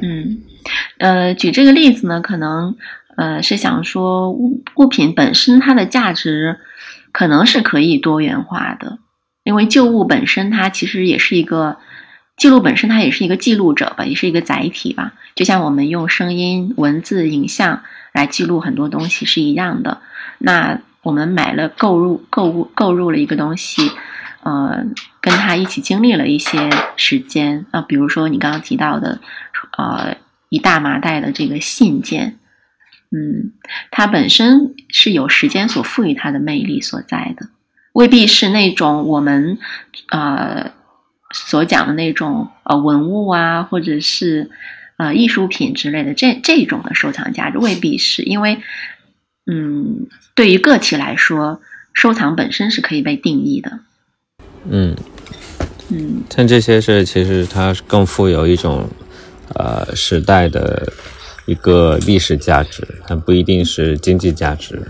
[0.00, 0.38] 嗯，
[0.98, 2.76] 呃，举这个例子呢，可能
[3.16, 6.58] 呃是想说物物品本身它的价值
[7.12, 8.98] 可能是可以多元化的，
[9.44, 11.76] 因为旧物本身它其实也是一个。
[12.36, 15.14] 记录本身，它也是一个记录者吧，也是一个载体吧。
[15.34, 19.98] 就像我们用声音、文字、影像来记录很多东西是一样的。
[20.38, 23.90] 那我们买了购入购物购入了一个东西，
[24.44, 24.84] 呃，
[25.20, 29.18] 跟他一起经历了一些时间啊，比如说你刚刚提到的，
[29.76, 30.16] 呃，
[30.48, 32.38] 一大麻袋的这个信件，
[33.10, 33.52] 嗯，
[33.90, 37.48] 它本身是有时间所赋予它的魅力所在的，
[37.92, 39.58] 未必是那种我们
[40.10, 40.72] 呃。
[41.30, 44.50] 所讲的那种呃文物啊，或者是
[44.96, 48.62] 呃艺术品之类的，这这种的收藏价值未必是因为，
[49.44, 51.60] 嗯，对于个体来说，
[51.92, 53.80] 收藏本身是可以被定义的。
[54.70, 54.96] 嗯
[55.90, 58.88] 嗯，像这些是其实它更富有一种
[59.54, 60.92] 呃时代的
[61.46, 64.80] 一个历史价值，它不一定是经济价值。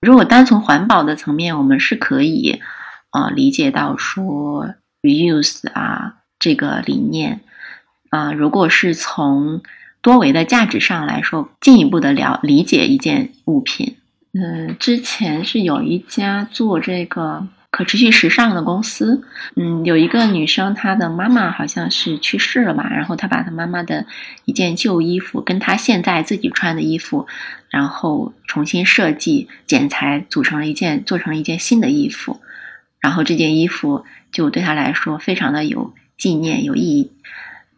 [0.00, 2.60] 如果单从环保的层面，我们是可以
[3.12, 4.74] 呃理解到说。
[5.02, 7.42] reuse 啊，这个理念
[8.10, 9.62] 啊，如果是从
[10.02, 13.98] 多维的价值上来说，进一步的了理解一件物品，
[14.32, 19.22] 嗯，之前是有一家做这个可持续时尚的公司，
[19.54, 24.06] 嗯，有一个女生，她的妈妈好像是去世了吧，然后她把她妈妈的
[24.46, 27.26] 一件旧衣服跟她现在自己穿的衣服，
[27.68, 32.40] 然后重新设计剪裁，组成了一件，做成了一件新的衣服，
[32.98, 34.06] 然后这件衣服。
[34.32, 37.12] 就对她来说非常的有纪念有意义，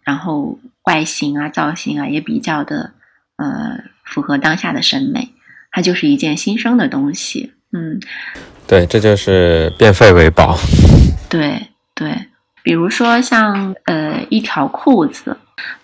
[0.03, 2.95] 然后外形啊造型啊也比较的
[3.37, 5.29] 呃符合当下的审美，
[5.71, 8.01] 它就是一件新生的东西，嗯，
[8.67, 10.57] 对，这就是变废为宝，
[11.29, 12.27] 对对，
[12.63, 15.37] 比如说像呃一条裤子，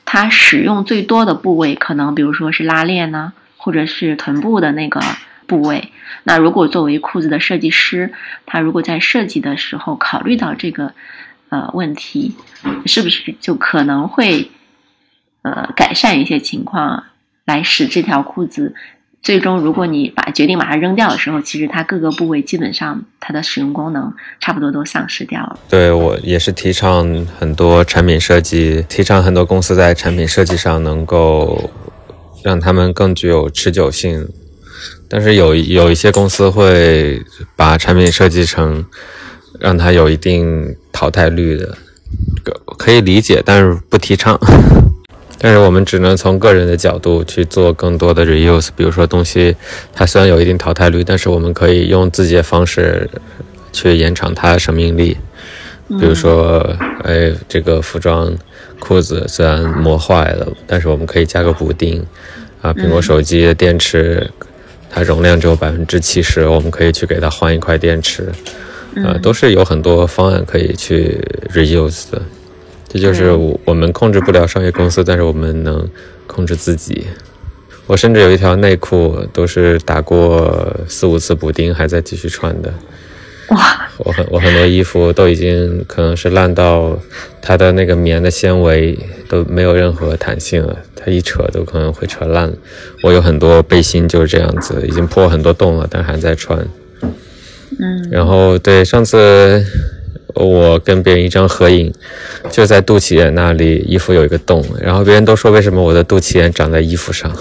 [0.05, 5.01] 它使用最多的部位可能比如说是拉链呢，或者是臀部的那个。
[5.47, 5.93] 部位，
[6.23, 8.15] 那如果作为裤子的设计师，
[8.47, 10.95] 他如果在设计的时候考虑到这个
[11.51, 12.35] 呃问题，
[12.87, 14.51] 是不是就可能会
[15.43, 17.05] 呃改善一些情况，
[17.45, 18.75] 来使这条裤子
[19.25, 25.59] 最终，如果你把决定把它扔掉的时候，其实它各个部位基本上它的使用功能差不多都丧失掉了。
[25.67, 31.71] 对我也是提倡很多产品设计，提倡很多公司在产品设计上能够
[32.43, 34.29] 让他们更具有持久性。
[35.09, 37.23] 但是有有一些公司会
[37.57, 38.85] 把产品设计成
[39.59, 41.79] 让它有一定淘汰率的，
[42.77, 44.39] 可以理解，但是不提倡。
[45.39, 49.55] 但是我们只能从个人的角度去做更多的 reuse，比如说东西
[49.93, 53.09] 它虽然有一定淘汰率，但是我们可以用自己的方式
[53.73, 55.17] 去延长它的生命力。
[56.01, 56.67] 比如说，
[57.03, 58.35] 哎，这个服装
[58.79, 62.03] 裤子虽然磨坏了，但是我们可以加个补丁。
[62.63, 64.31] 啊，苹果手机的电池
[64.89, 68.33] 它容量只有百分之七十，我们可以去给它换一块电池。
[68.97, 71.21] 呃，都是有很多方案可以去
[71.53, 72.23] reuse 的。
[72.95, 75.85] 这就是我我们控制不了商业公司，但是我们能
[76.29, 77.05] 控制自己。
[77.89, 82.73] 我甚至有一条内裤都是打过四五次补丁还在继续穿的。
[83.49, 83.91] 哇！
[83.99, 86.97] 我很我很多衣服都已经可能是烂到
[87.43, 88.97] 它的那个棉的纤维
[89.29, 92.53] 都没有任何弹性了，它一扯都可能会扯烂。
[93.03, 96.65] 我有很多背心就是这样子，已经破很多洞了，但还在穿。
[97.03, 98.09] 嗯。
[98.13, 99.67] 然后对上次。
[100.35, 101.93] 我跟别人一张合影，
[102.51, 107.31] 就在肚脐眼那里，衣服有一个洞，然后别人都说为什么我的肚脐眼长在衣服上？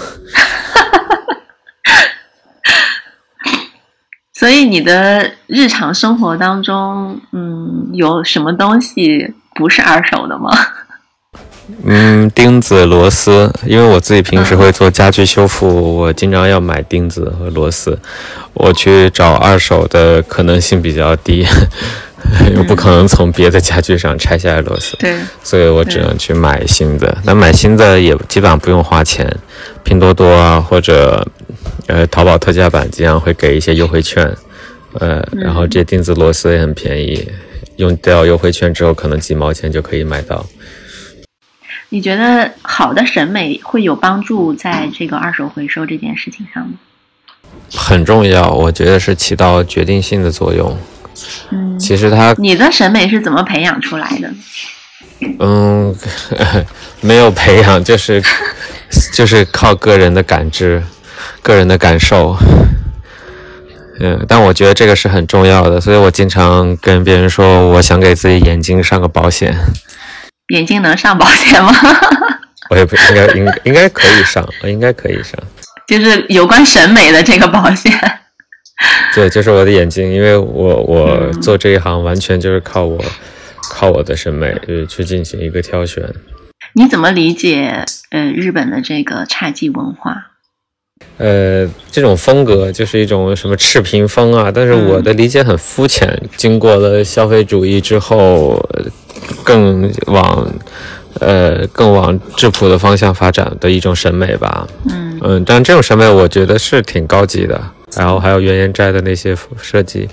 [4.32, 10.50] 所以你的日常生活当中，嗯，有什么东西不是二手的吗？
[11.82, 17.98] 嗯，钉子、螺丝，因为我自己平时会做家具修复，我经常要买钉子和螺丝，
[18.52, 21.46] 我去找二手的可能性比较低。
[22.56, 27.16] 又不可能从别的家具上拆下来螺丝，对，所以我只能去买新的。
[27.24, 29.28] 那买新的也基本上不用花钱，
[29.84, 31.26] 拼多多啊或者
[31.86, 34.28] 呃淘宝特价版经常会给一些优惠券，
[34.94, 37.28] 呃，然后这些钉子螺丝也很便宜，
[37.76, 40.44] 用掉优惠券之后可能几毛钱就可以买到。
[41.90, 46.74] 你觉得好的审美会有帮助在这个二手回收这件事情上吗？
[47.72, 50.76] 很重要，我觉得是起到决定性的作用。
[51.50, 54.30] 嗯，其实他，你的审美是怎么培养出来的？
[55.38, 55.94] 嗯，
[57.00, 58.22] 没有培养，就是
[59.14, 60.82] 就是靠个人的感知、
[61.42, 62.36] 个人的感受。
[64.00, 69.56] 嗯，但我觉得这个是很重要的，所以我经常跟别人说，我想给自己眼睛上个保险。
[70.48, 71.72] 眼睛能上保险吗？
[72.70, 75.32] 我也不应该，应应该可以上，应该可以上。
[75.86, 77.92] 就是有关审美的这个保险。
[79.14, 82.98] 对，就是我的眼睛，因为我我做这一行完全就是靠我，
[83.70, 86.02] 靠我的审美去去进行一个挑选。
[86.74, 90.30] 你怎么理解呃日本的这个侘寂文化？
[91.18, 96.20] 呃，这种风格就是一种什么赤贫风啊，但是我的理解很肤浅。
[96.36, 98.60] 经过了消费主义之后，
[99.44, 100.52] 更往
[101.20, 104.66] 呃更往质朴的方向发展的一种审美吧。
[104.90, 107.60] 嗯嗯，但这种审美我觉得是挺高级的。
[107.96, 110.08] 然后还有原研斋的那些设计，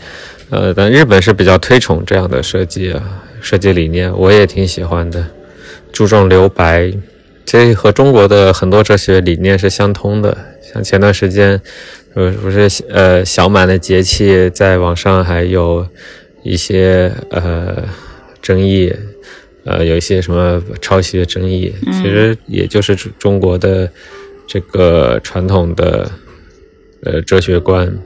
[0.50, 5.26] 呃，但日本是比较推崇这样的设计啊，设计理念我也挺喜欢的，
[5.92, 6.92] 注重留白，
[7.46, 10.38] 这和中国的很多哲学理念是相通的。
[10.62, 11.60] 像前段时间，
[12.14, 15.86] 呃，不是呃小满的节气，在网上还有
[16.44, 17.84] 一些呃
[18.42, 18.94] 争议，
[19.66, 23.90] 呃，有一些什么抄袭的争议，其实也就是中国的
[24.48, 26.10] 这个传统的。
[27.04, 27.98] 呃，哲学观。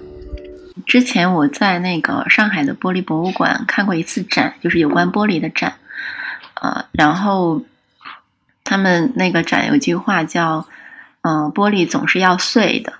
[0.86, 5.75] 之前我在那个上海的玻璃博物馆看过一次展，就是有关玻璃的展。
[6.62, 7.62] 呃，然后
[8.63, 10.67] 他们那个展有句话叫
[11.21, 12.93] “嗯，玻璃总是要碎的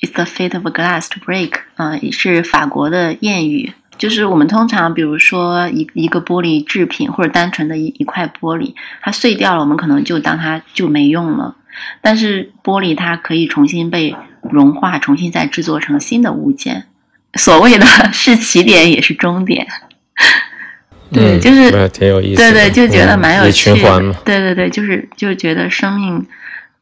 [0.00, 1.52] ”，“It's the fate of a glass to break”。
[1.76, 3.72] 嗯，也是法国的谚语。
[3.98, 11.56] 就是我们通常，比如说一一个玻璃制品，或者单纯的一一块玻璃，它碎掉了，我们可能就当它就没用了。
[12.00, 16.84] 但是玻璃它可以重新被融化，重新再制作成新的物件。
[17.34, 19.66] 所谓的 是起点也是终点，
[21.12, 22.40] 对，就是挺有意思。
[22.40, 23.74] 对对，就觉得蛮有趣。
[23.74, 24.14] 循环嘛。
[24.24, 26.26] 对对对，就是就觉得生命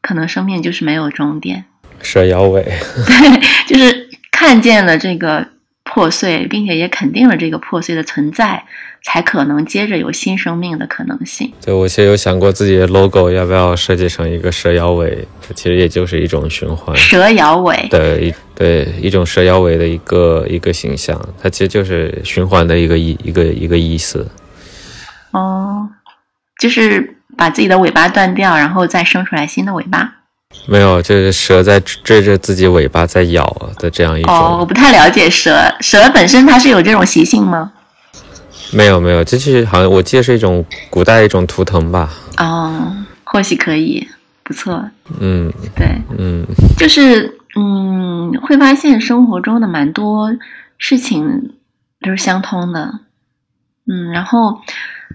[0.01, 1.65] 可能生命就是没有终点。
[2.01, 2.63] 蛇摇尾。
[2.63, 5.49] 对， 就是看见了这个
[5.83, 8.63] 破碎，并且也肯定了这个破碎的存在。
[9.03, 11.51] 才可能接着有新生命的可能性。
[11.63, 16.95] 对，我其实有想过自己的 logo 要不要设计成一个蛇摇尾，其实也就是一种循环。
[16.95, 24.27] 蛇摇尾的一对一种蛇摇尾的一个一个形象，它其实就是循环的一个意一个一个意思。
[25.31, 25.87] 哦，
[26.59, 30.15] 就是把自己的尾巴断掉，然后再生出来新的尾巴？
[30.65, 33.45] 没有，就是蛇在追着自己尾巴在咬
[33.77, 34.33] 的这样一种。
[34.33, 37.71] 哦，我不太了解蛇，蛇本身它是有这种习性吗？
[38.73, 42.09] 没有没有，这是好像我记得是一种古代一种图腾吧。
[42.37, 44.07] 哦，或许可以，
[44.43, 44.89] 不错。
[45.19, 45.87] 嗯对，
[46.17, 46.45] 嗯，
[46.77, 50.35] 就是嗯，会发现生活中的蛮多
[50.77, 51.53] 事情
[52.01, 52.99] 都是相通的。
[53.89, 54.59] 嗯，然后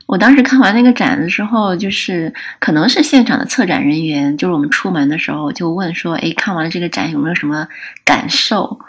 [0.07, 7.69] 我当时看完那个展的时候，就是可能是现场的策展人员，就是我们出门的时候就问说：“哎，看完了这个展有没有什么
[8.05, 8.81] 感受？”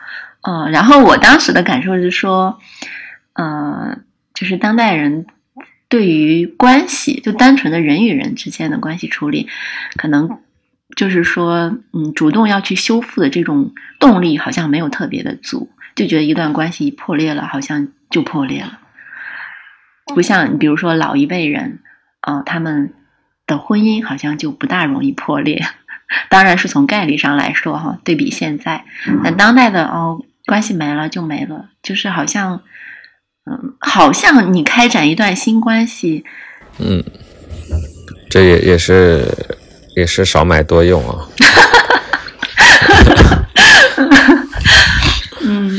[0.41, 2.57] 呃，然后我当时的感受是说，
[3.33, 3.97] 呃，
[4.33, 5.25] 就是当代人
[5.89, 9.47] 对于关系，就单纯的人与人之间的关系处理，
[9.95, 10.39] 可能
[10.95, 18.79] 就是说，嗯，主动要去修复的这种动力好像没有特别的足，就觉得一段关系破裂了，好像就破裂了。
[20.13, 21.79] 不像比如说老一辈人，
[22.19, 22.93] 啊、他们
[23.47, 25.65] 的婚姻好像就不大容易破裂。
[26.29, 28.85] 当然是从概率上来说哈，对比现在，
[29.23, 32.61] 但当代的哦，关系没了就没了，就是好像，
[33.45, 36.23] 嗯，好像你开展一段新关系，
[36.79, 37.03] 嗯，
[38.29, 39.27] 这也也是
[39.95, 41.27] 也是少买多用啊。
[45.45, 45.77] 嗯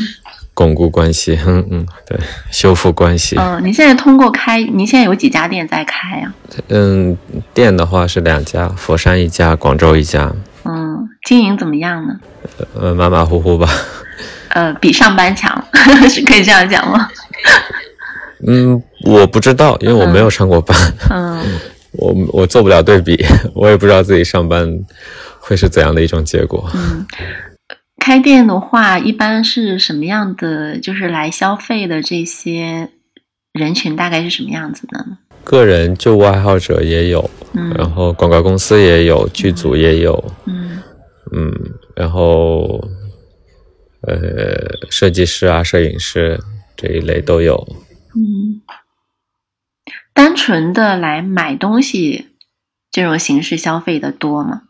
[0.52, 2.16] 巩固关系，嗯嗯，对，
[2.52, 3.34] 修复关系。
[3.36, 6.32] 嗯、你现在通过开，你现在有几家店在开呀、
[6.68, 7.16] 嗯，
[7.52, 10.32] 店的话是两家，佛山一家，广州一家，
[10.64, 12.14] 嗯，经营怎么样呢？
[12.78, 13.68] 呃，马马虎虎吧。
[14.50, 15.52] 呃，比上班强，
[16.08, 17.08] 是可以这样讲吗？
[18.47, 20.76] 嗯，我不知道，因为我没有上过班，
[21.11, 21.43] 嗯
[21.93, 23.16] 我我做不了对比，
[23.55, 24.68] 我也不知道自己上班
[25.39, 26.68] 会是怎样的一种结果。
[26.74, 27.07] 嗯，
[28.01, 30.78] 开店的话，一般是什么样的？
[30.78, 32.89] 就是来消费的这些
[33.53, 35.18] 人群大概是什么样子的呢？
[35.45, 40.82] 个人旧物爱好者也有，然嗯后广告公司也有，剧组也有，嗯
[41.32, 41.53] 嗯，
[41.95, 42.82] 然后
[44.03, 44.16] 呃，
[44.91, 46.39] 设计师啊、摄影师
[46.77, 47.77] 这一类都有。
[48.14, 48.62] 嗯，
[50.12, 52.29] 单纯的来买东西
[52.91, 54.62] 这种形式消费的多吗？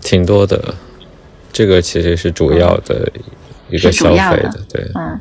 [0.00, 0.74] 挺多的，
[1.52, 3.12] 这个其实是主要的
[3.70, 4.90] 一个消费的，对。
[4.94, 5.20] 嗯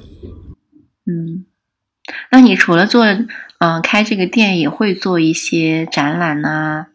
[1.10, 1.46] 嗯，
[2.32, 3.28] 那你除了做嗯、
[3.60, 6.88] 呃开这个店，也会做一些展览啊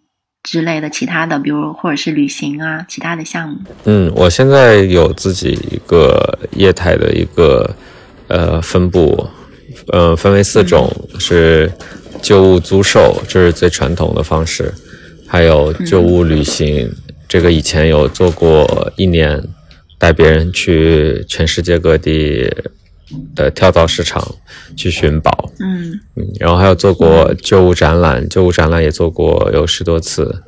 [0.43, 3.59] 之类的其他的，比如或者是旅行啊其他的项目。
[3.84, 7.74] 嗯，我现在有自己一个业态的一个
[8.32, 9.28] 呃分布，
[9.88, 11.70] 呃，分为四种，是
[12.22, 14.72] 旧物租售，这是最传统的方式，
[15.26, 16.90] 还有旧物旅行，
[17.28, 19.42] 这个以前有做过一年，
[19.98, 22.50] 带别人去全世界各地
[23.34, 24.36] 的跳蚤市场
[24.74, 26.00] 去寻宝，嗯。
[26.16, 30.42] 嗯，然后还有做过旧物展览，旧物展览也做过有十多次，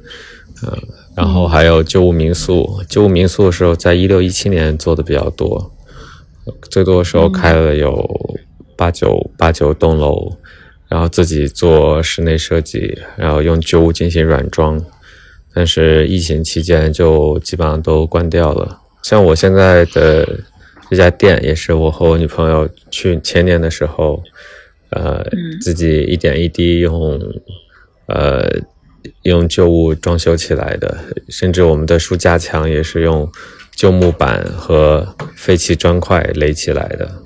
[0.62, 0.72] 嗯，
[1.14, 5.74] 然后还有旧物民宿，旧物民宿的时候，在一六一七年做的比较多，
[6.71, 8.37] 最多的时候开了有
[8.77, 10.37] 八九八九栋楼，
[10.89, 14.85] 然后自己做室内设计，然后用旧物进行软装，
[15.53, 18.81] 但是疫情期间就基本上都关掉了。
[19.03, 20.41] 像我现在的
[20.91, 24.23] 这家店，也是我和我女朋友去前年的时候，
[24.91, 25.61] 呃，嗯。
[25.61, 27.21] 自己一点一滴用，
[28.07, 28.51] 呃，
[29.23, 33.31] 用旧物装修起来的，甚至我们的书架墙也是用
[33.75, 37.22] 旧木板和废弃砖块垒起来的。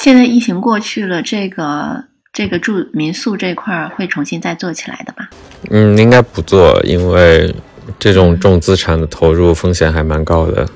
[0.00, 5.30] 现在疫情过去了，这个这个住民宿这块儿会重新再做起来的吧？
[5.70, 7.54] 嗯，应该不做，因为
[7.98, 10.68] 这种重资产的投入风险还蛮高的，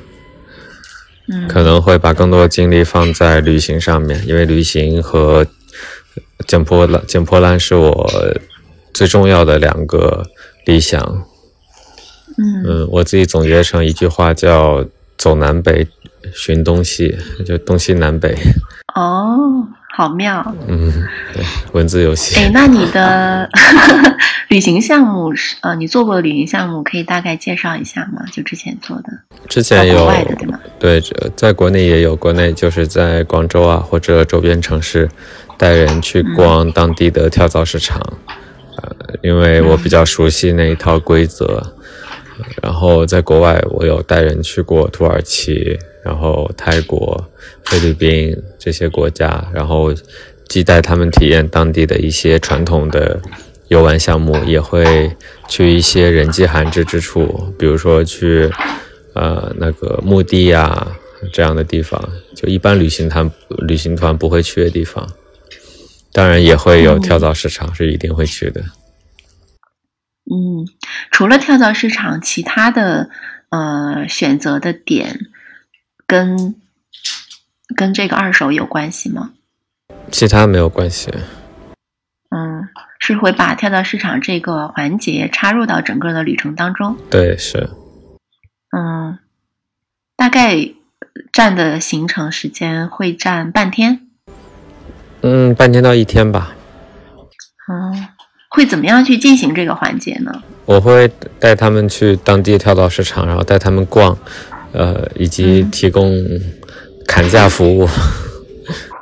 [1.28, 5.46] 嗯可能会把更多精力放在旅行上面，因为旅行和
[6.46, 8.10] 捡破烂捡破烂是我
[8.94, 10.24] 最重要的两个
[10.64, 11.24] 理想。
[12.40, 14.84] 嗯嗯，我自己总结成一句话叫
[15.18, 15.86] “走南北
[16.34, 17.14] 寻东西”，
[17.44, 18.34] 就东西南北。
[18.94, 20.54] 哦，好妙。
[20.66, 20.90] 嗯，
[21.34, 22.40] 对，文字游戏。
[22.40, 23.48] 哎，那你的
[24.48, 28.22] 旅行项目是呃，你做过的旅行项目可以大概介绍一下吗？
[28.32, 29.12] 就之前做的，
[29.48, 30.58] 之前有国外的对吗？
[30.78, 35.08] 对，这在国内也有，国内就是在广州啊或者周边城市
[35.58, 38.00] 带人去逛当地的跳蚤市场，
[38.82, 41.74] 呃，因为我比较熟悉那一套规则。
[42.62, 47.22] 然后在国外，我有带人去过土耳其，然后泰国、
[47.64, 49.92] 菲律宾这些国家，然后
[50.48, 53.20] 既带他们体验当地的一些传统的
[53.68, 55.10] 游玩项目，也会
[55.48, 58.50] 去一些人迹罕至之处，比如说去
[59.14, 60.86] 呃那个墓地呀、
[61.32, 62.02] 这样的地方，
[62.34, 65.08] 就一般旅行团旅行团不会去的地方。
[66.12, 68.60] 当然也会有跳蚤市场，是一定会去的。
[70.32, 70.64] 嗯，
[71.10, 73.10] 除了跳蚤市场，其他的
[73.48, 75.26] 呃选择的点
[76.06, 76.54] 跟
[77.74, 79.32] 跟这个二手有关系吗？
[80.12, 81.10] 其他没有关系。
[82.30, 82.68] 嗯，
[83.00, 86.96] 是会把跳蚤市场这个环节插入到整个的旅程当中。
[87.10, 87.68] 对，是。
[88.70, 89.18] 嗯，
[90.16, 90.56] 大概
[91.32, 94.06] 占的行程时间会占半天。
[95.22, 96.54] 嗯，半天到一天吧。
[97.68, 98.08] 嗯，
[98.50, 100.32] 会怎么样去进行这个环节呢？
[100.66, 104.16] 我会带他们去当地跳蚤市场，然后带他们逛，
[104.72, 106.12] 呃，以及提供
[107.06, 107.88] 砍价服务。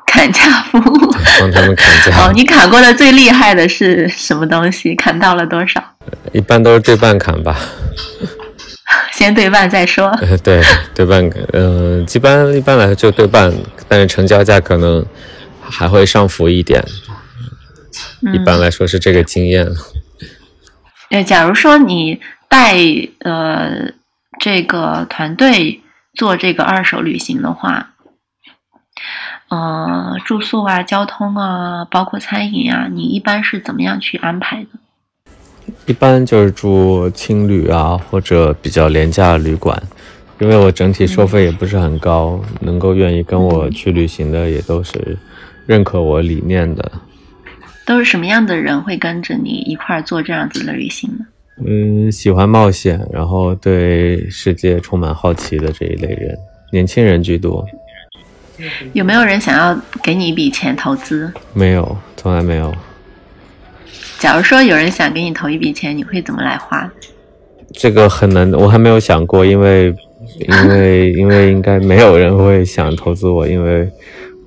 [0.07, 2.27] 砍价服务，帮他们砍价。
[2.27, 4.95] 哦，你砍过的最厉害的是什么东西？
[4.95, 5.83] 砍到了多少？
[6.33, 7.57] 一般都是对半砍吧。
[9.13, 10.11] 先对半再说。
[10.43, 10.63] 对，
[10.95, 13.53] 对半，嗯，一般一般来说就对半，
[13.87, 15.05] 但是成交价可能
[15.61, 16.83] 还会上浮一点。
[18.33, 19.67] 一般来说是这个经验。
[21.11, 22.77] 呃， 假如说你带
[23.21, 23.93] 呃
[24.41, 25.81] 这个团队
[26.15, 27.91] 做这个二手旅行的话。
[29.49, 35.73] 呃，住宿啊，交通啊，包括餐饮啊，你一般是怎么样去安排的？
[35.87, 39.81] 一般就是住青旅啊，或者比较廉价的旅馆，
[40.39, 45.17] 因为我整体收费也不是很高，能够愿意跟我去旅行的也都是
[45.65, 46.93] 认可我理念的。
[47.89, 51.25] 都是什么样的人会跟着你一块儿做这样子的旅行呢？
[51.67, 56.37] 嗯，喜欢冒险，然后对世界充满好奇的这一类人，
[56.71, 57.67] 年轻人居多。
[58.93, 61.33] 有没有人想要给你一笔钱投资？
[61.55, 62.71] 没有，从来没有。
[64.19, 66.93] 假如说有人想给你投一笔钱，你会怎么来花？
[67.73, 69.95] 这个很难，我还没有想过，因为，
[70.47, 73.91] 因为，因为应该没有人会想投资我，因为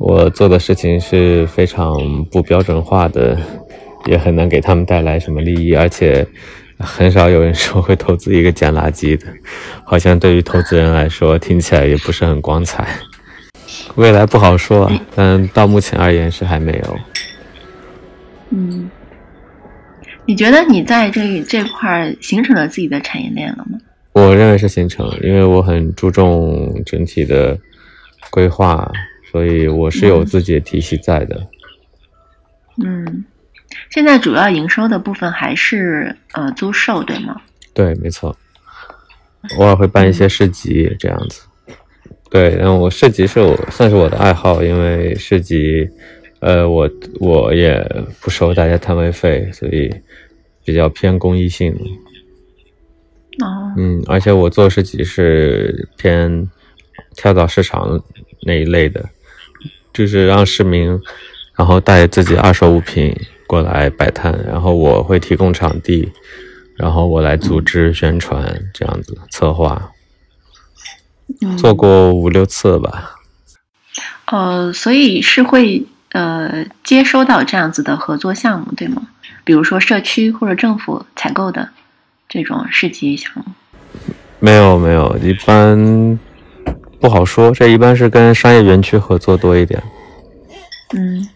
[0.04, 3.38] 我做的事情是非常不标准化的，
[4.08, 6.26] 也很难给他们带来什么利益，而且
[6.80, 9.28] 很少有人说会投资一个捡垃圾的，
[9.86, 12.88] 好像对于投资人来说，听起来也不是很光彩。
[13.96, 16.98] 未来不好说，但到目前而言是还没有。
[18.50, 18.90] 嗯，
[20.26, 23.78] 你觉得你在这这块形成了自己的产业链了吗？
[24.14, 27.56] 我认为是形成，因为我很注重整体的
[28.32, 28.92] 规划，
[29.32, 31.48] 所以我是有自己的体系在的。
[32.84, 33.24] 嗯，
[33.90, 37.42] 现在主要营收的部分还是呃租售，对吗？
[37.74, 38.36] 对，没错。
[39.58, 41.42] 偶尔会办一些市集，这样子。
[42.30, 45.90] 对，然后我市集是我算是我的爱好，因为市集，
[46.40, 47.82] 呃，我我也
[48.20, 49.94] 不收大家摊位费，所以
[50.64, 51.74] 比较偏公益性。
[53.44, 53.74] 哦。
[53.78, 56.50] 嗯，而且我做市集是偏
[57.16, 58.02] 跳蚤市场
[58.44, 59.04] 那一类的，
[59.94, 61.00] 就是让市民
[61.56, 63.16] 然后带自己二手物品
[63.48, 66.12] 过来摆摊，然后我会提供场地，
[66.76, 69.92] 然后我来组织宣传，这样子策划。
[71.58, 73.16] 做过五六次吧，
[74.26, 79.08] 呃，所以是会呃接收到这样子的合作项目，对吗？
[79.46, 81.70] 比如说社区或者政府采购的
[82.28, 83.46] 这种市集项目。
[84.40, 86.20] 没有没有，一般
[87.02, 89.82] 不好说，这一般是跟商业园区合作多一点。
[90.96, 91.28] 嗯，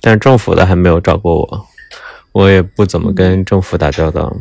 [0.00, 1.66] 但是政府的还没有找过我，
[2.32, 4.34] 我也不怎么跟政府打交道。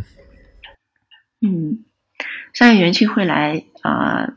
[1.41, 1.79] 嗯，
[2.53, 4.29] 商业园区会来啊。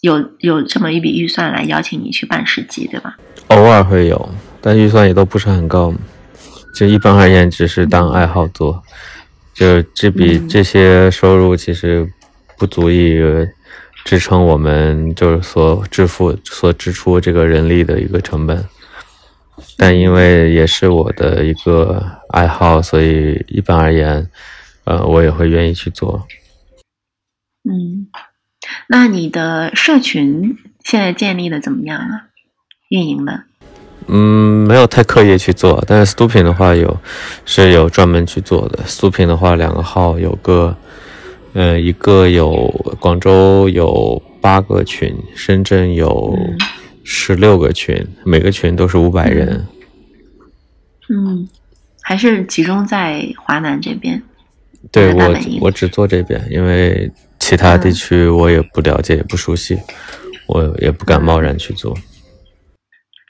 [0.00, 3.18] 有有这么一笔预算来邀请你去办市集，对吧？
[3.48, 5.92] 偶尔会有，但预算也都不是很高。
[6.72, 8.80] 就一般而言，只是当爱好做。
[9.52, 12.08] 就这笔这些收入其实
[12.56, 13.18] 不足以
[14.08, 18.64] 支撑我们就是所支付所支出这个人力的一个成本。
[19.76, 24.30] 但因为也是我的一个爱好，所以一般而言，
[24.84, 26.26] 呃，我也会愿意去做。
[27.68, 28.08] 嗯。
[28.88, 32.28] 那你的社群现在建立的怎么样啊？
[32.88, 33.42] 运营的？
[34.06, 36.98] 嗯，没有太刻意去做，但是 Stuping 的话有，
[37.44, 38.82] 是有专门去做的。
[38.84, 40.74] Stuping 的话，两个号有个，
[41.52, 42.66] 呃，一个有
[43.00, 46.36] 广州有八个群，深圳有
[47.04, 49.66] 十六个群，每个群都是五百人。
[51.08, 51.48] 嗯，
[52.02, 54.22] 还是集中在华南这边。
[54.92, 57.10] 对我，我只做这边，因为。
[57.40, 59.78] 其他地区我也不了解，也不熟悉，
[60.48, 61.96] 我也不敢贸然去做。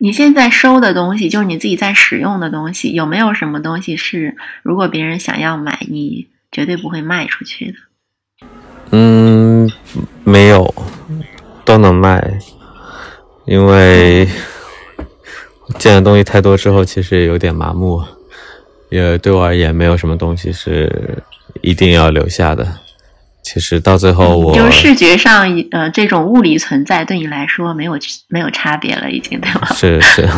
[0.01, 7.79] 你现在收的东西，就是你自己在使用的东西，有没有什么东西是如果别人想要买，你绝对不会卖出去的？
[8.91, 9.71] 嗯，
[10.25, 10.75] 没有，
[11.65, 12.39] 都能卖，
[13.45, 14.27] 因为
[15.79, 18.03] 见的东西太多之后，其实也有点麻木，
[18.91, 21.23] 也对我而言，没有什么东西是
[21.61, 22.67] 一定要留下的。
[23.41, 27.97] 其实到最后我，就是视觉上，呃，这种物理存在对你来说没有
[28.29, 29.67] 没有差别了，已经对吗？
[29.75, 30.29] 是是，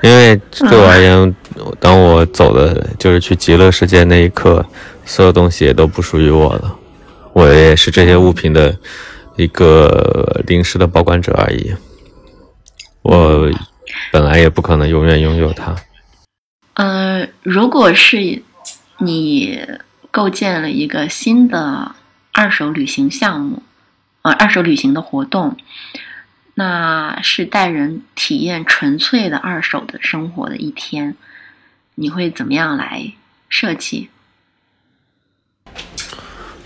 [0.00, 1.36] 因为对我而言，
[1.78, 4.64] 当我走的就是去极乐世界那一刻，
[5.04, 6.74] 所有东西也都不属于我了，
[7.36, 8.74] 我也是这些物品的
[9.36, 11.74] 一个临时的保管者而已。
[13.02, 13.50] 我
[14.10, 15.76] 本来也不可能永远拥有它。
[16.74, 18.42] 呃，如果是
[19.00, 19.60] 你
[20.10, 21.94] 构建了一个新的。
[22.38, 23.62] 二手旅行项目，
[24.20, 25.56] 呃，二手旅行的活动，
[26.52, 31.16] 那是带人体验纯粹的二手的生活的一天，
[31.94, 33.10] 你会怎么样来
[33.48, 34.10] 设计？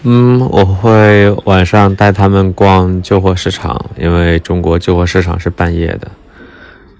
[0.02, 6.10] 嗯，我会晚上带他们逛旧货市场，因为中国旧货市场是半夜的。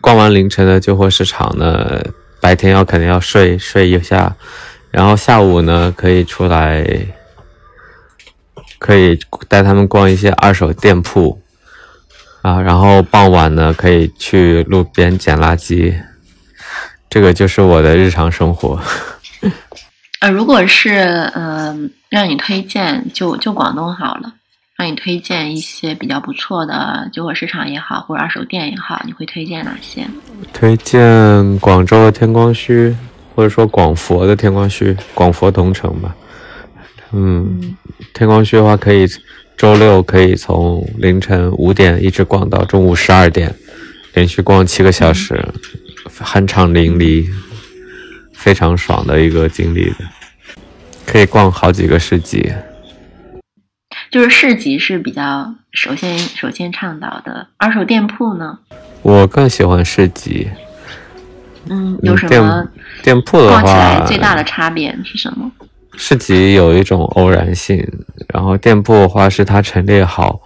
[0.01, 2.03] 逛完凌晨的旧货市场呢，
[2.41, 4.35] 白天要肯定要睡睡一下，
[4.91, 6.85] 然后下午呢可以出来。
[8.79, 11.39] 可以带他们逛一些二手店铺，
[12.41, 15.95] 啊，然后傍晚呢可以去路边捡垃圾，
[17.11, 18.81] 这个就是我的日常生活。
[20.21, 24.35] 呃，如果是嗯让你推荐，就就广东好了，
[24.77, 30.05] 让你推荐一些比较不错的旧货市场也好，或者二手店也好，你会推荐哪些？
[30.53, 32.93] 推荐广州的天光墟，
[33.37, 36.13] 或者说广佛的天光墟，广佛同城吧。
[37.13, 37.77] 嗯，
[38.13, 39.07] 天光墟的话，可以
[39.57, 43.55] 周六可以从凌晨五点一直逛到中午十二点，
[44.15, 45.41] 连续逛七个小时，
[46.09, 47.25] 酣畅淋漓，
[48.35, 49.97] 非常爽的一个经历的，
[51.11, 52.53] 可以逛好几个市集。
[54.13, 58.57] 就是市集是比较首先首先倡导的，二手店铺呢？
[59.03, 60.49] 我更喜欢市集。
[61.69, 62.65] 嗯，有什么
[63.03, 65.51] 店铺的话，逛起来最大的差别是什么？
[65.97, 67.85] 市集有一种偶然性，
[68.33, 70.41] 然后店铺的话是它陈列好，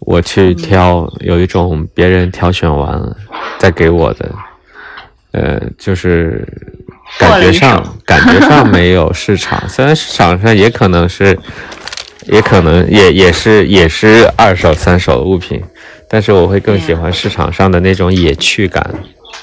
[0.00, 3.02] 我去挑，有一种别人挑选完
[3.58, 4.34] 再给我的，
[5.32, 6.46] 呃，就是
[7.18, 11.38] 感觉上感觉上没有市场，虽然市场上也可能是，
[12.26, 15.62] 也可能也也是也是二手三手的物品，
[16.08, 18.94] 但是我会更喜欢市场上的那种野趣感。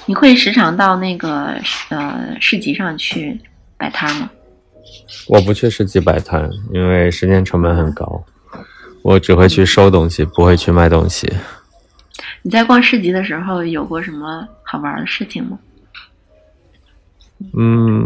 [0.06, 1.56] 你会时常到那个
[1.90, 3.40] 呃市集上去
[3.78, 4.30] 摆摊吗？
[5.28, 8.24] 我不去市集摆摊，因为时间成本很高。
[9.02, 11.32] 我只会去收东西，不会去卖东西。
[12.42, 15.58] 你在逛市集的时候有过什么好玩的事情吗？
[17.58, 18.06] 嗯，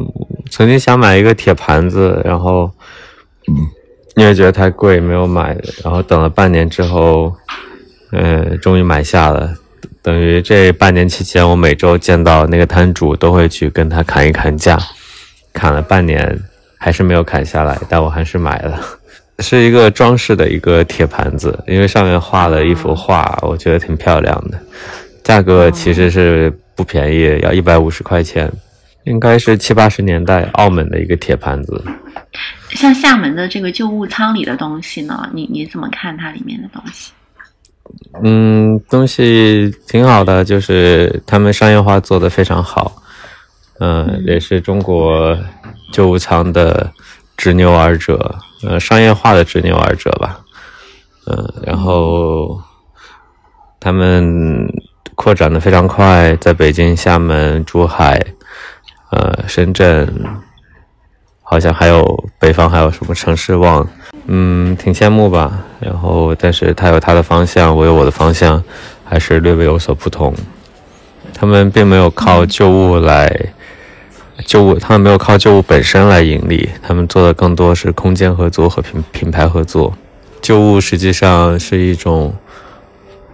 [0.50, 2.72] 曾经想买一个铁盘子，然后
[4.16, 7.34] 因为觉得太贵没有买，然后等了半年之后，
[8.12, 9.54] 嗯，终于买下了。
[10.02, 14.80] 等于这半年期间，我每周见到那个摊主都会去跟他砍一砍价，
[15.54, 16.40] 砍了半年。
[16.80, 18.80] 还是没有砍下来，但我还是买了，
[19.40, 24.60] 是一个装饰的一个铁盘子，因为上面画了一幅画，我觉得挺漂亮的，
[25.24, 28.50] 价格其实是不便宜，要一百五十块钱，
[29.08, 31.84] 应该是七八十年代澳门的一个铁盘子。
[32.70, 37.12] 像厦门的这个旧物仓里的东西呢，你你怎么看它里面的东西？
[38.22, 43.02] 嗯，东西挺好的，就是他们商业化做得非常好。
[43.80, 45.38] 嗯，也是中国
[45.94, 46.92] 旧物仓的
[47.38, 50.40] 执牛耳者，呃，商业化的执牛耳者吧。
[51.28, 52.62] 嗯，然后
[53.80, 54.68] 他们
[55.16, 58.20] 扩展的非常快，在北京、厦门、珠海、
[59.10, 60.08] 呃，深圳，
[61.42, 63.88] 好像还有北方还有什么城市忘，
[64.28, 65.64] 嗯，挺羡慕吧。
[65.80, 68.62] 然后，但是他有他的方向，我有我的方向，
[69.06, 70.34] 还是略微有所不同。
[71.34, 73.54] 他们并没有靠旧物来。
[74.46, 79.98] 旧物，他们没有靠旧物本身来盈利，他们做的更多是空间合作和品品牌合作。
[80.42, 82.36] 旧物实际上是一种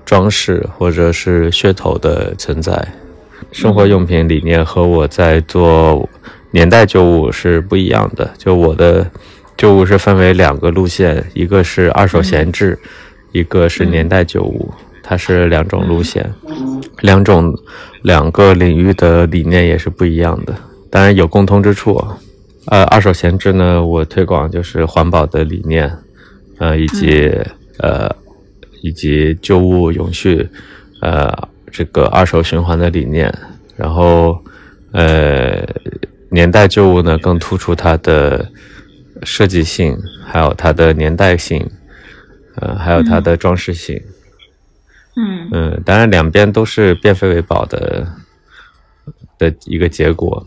[0.05, 2.87] 装饰或者是噱头的存在。
[3.53, 6.09] 生活用品理念和我在做
[6.51, 8.29] 年代旧物是不一样的。
[8.37, 9.09] 就我的
[9.55, 12.77] 旧物是分为两个路线，一个是二手闲置，
[13.31, 14.73] 一个是年代旧物，
[15.03, 16.33] 它是两种路线，
[17.01, 17.53] 两种
[18.01, 20.55] 两个领域的理念也是不一样的。
[20.89, 22.03] 当然有共通之处，
[22.65, 25.91] 呃，二手闲置呢，我推广就是环保的理念，
[26.57, 27.31] 呃，以及
[27.77, 28.09] 呃，
[28.81, 30.49] 以及旧物永续，
[31.01, 31.31] 呃，
[31.73, 33.33] 这个二手循环的理念。
[33.75, 34.39] 然后，
[34.91, 35.67] 呃，
[36.29, 38.47] 年代旧物呢，更突出它的
[39.23, 39.97] 设计性，
[40.27, 41.67] 还有它的年代性，
[42.57, 43.99] 呃，还有它的装饰性。
[45.15, 48.07] 嗯嗯，当然两边都是变废为宝的
[49.39, 50.45] 的一个结果。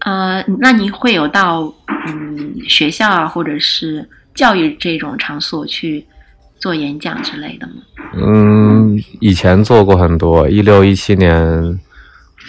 [0.00, 1.72] 呃，那你会有到
[2.06, 6.04] 嗯学校啊，或者是教育这种场所去
[6.60, 7.72] 做演讲之类的吗？
[8.14, 11.78] 嗯，以前做过很多，一六一七年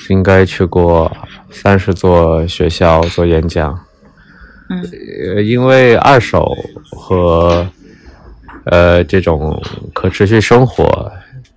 [0.09, 1.11] 应该去过
[1.49, 3.79] 三十座学校做演讲。
[4.69, 4.81] 嗯
[5.35, 6.45] 呃，因为二手
[6.91, 7.67] 和
[8.65, 9.61] 呃这种
[9.93, 11.11] 可持续生活，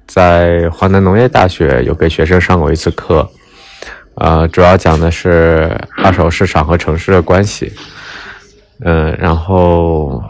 [0.06, 3.28] 在华南农业大学有给学生上过一次课，
[4.16, 7.72] 呃，主要讲的是二手市场和城市的关系。
[8.80, 10.22] 嗯，然后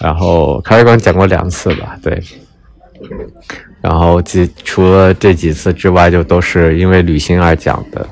[0.00, 2.22] 然后咖啡馆讲过两次吧，对。
[3.80, 8.06] 然后几除了这几次之外，就都是因为旅行而讲的。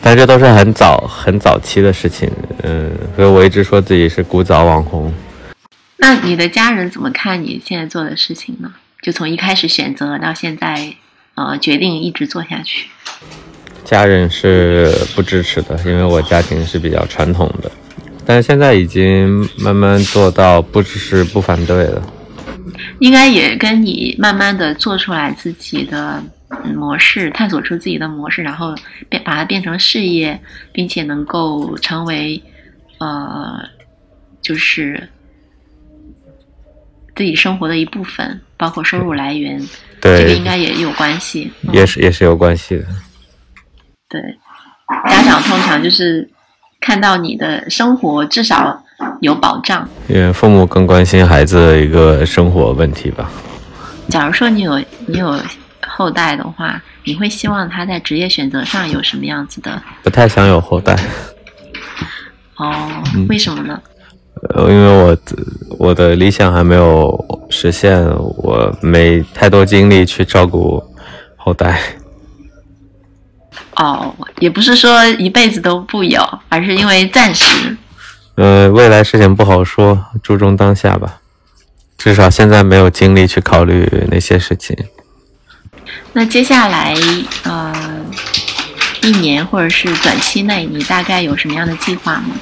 [0.00, 2.28] 但这都是很早很早期的事情，
[2.62, 5.12] 嗯，所以我一直说自己是古早网红。
[5.98, 8.72] 那你的家人怎么看你现在做的事情呢？
[9.00, 10.94] 就从一开始选择到现在，
[11.34, 12.88] 呃，决定一直做下去。
[13.84, 17.70] 家人是不支持的，因为我家庭是比较传统的，
[18.24, 22.02] 但是现在已经慢慢做到不只是不反对了。
[23.00, 26.22] 应该也跟你慢慢的做出来自己的
[26.64, 28.74] 嗯模式，探索出自己的模式，然后
[29.08, 30.40] 变把它变成事业，
[30.72, 32.40] 并且能够成为
[32.98, 33.60] 呃，
[34.40, 35.08] 就是
[37.16, 39.60] 自己生活的一部分，包括收入来源，
[40.00, 41.50] 这个应，该也有关系。
[41.62, 42.84] 嗯也是也是有关系的。
[44.08, 44.20] 对，
[45.10, 46.28] 家长通常就是
[46.82, 48.84] 看到你的生活至少
[49.20, 49.88] 有保障。
[50.08, 53.30] 因为父母更关心孩子的一个生活问题吧。
[54.08, 55.38] 假如说你有你有
[55.86, 59.80] 后代的话，你会希望他在职业选择上有什么样子的？
[60.02, 60.94] 不太想有后代，
[62.56, 62.74] 哦，
[63.14, 63.80] 嗯为什么呢？
[64.54, 65.16] 呃，因为我
[65.78, 70.82] 我的理想还没有实现，我没太多精力去照顾
[71.36, 71.80] 后代。
[73.82, 77.76] 哦，也不是说一辈子都不有，而是因为暂时。
[78.36, 81.18] 呃，未来事情不好说，注重当下吧。
[81.98, 84.76] 至少现在没有精力去考虑那些事情。
[86.12, 86.94] 那接下来
[87.42, 87.74] 呃，
[89.02, 92.36] 一年或者是短期内，你大概有什么样的计划吗？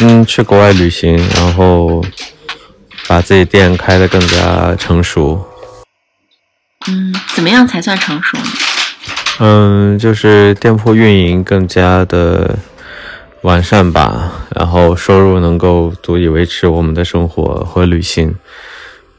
[0.00, 2.02] 嗯，去国外旅行，然后
[3.06, 5.46] 把自己店开得更加成熟。
[6.88, 8.44] 嗯，怎么样才算成熟呢？
[9.40, 12.56] 嗯，就是店铺运营更加的
[13.40, 18.34] 完善吧，然后收入能够足以维持我们的生活和旅行。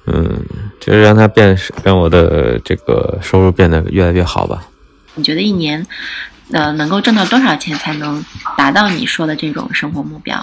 [0.05, 0.41] 嗯，
[0.79, 4.67] 就是让它变，让我的这个收入变得越来越好吧。
[5.15, 5.85] 你觉得一年
[6.51, 8.23] 呃能够挣到多少钱才能
[8.57, 10.37] 达到你说的这种生活目标？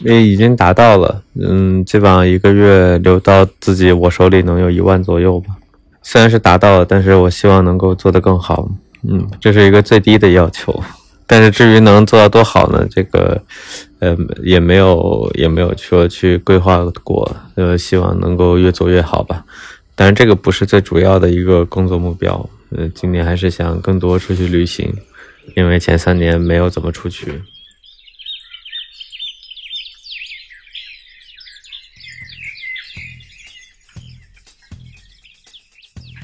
[0.00, 5.54] 因为已经达到了，嗯，基本上一个月留到自己我手里能有一万左右吧。
[6.02, 8.68] 虽然是达到了，但是我希望能够做得更好，
[9.02, 10.82] 嗯，这是一个最低的要求。
[11.26, 12.86] 但是至于能做到多好呢？
[12.90, 13.38] 这个，
[13.98, 19.44] 呃，也没有也没有说去规划过，呃，希望能够越做越好吧。
[19.94, 24.90] 但是这个不是最主要的一个工作目标，呃，今年还是想更多出去旅行，
[25.54, 27.42] 因为前三年没有怎么出去。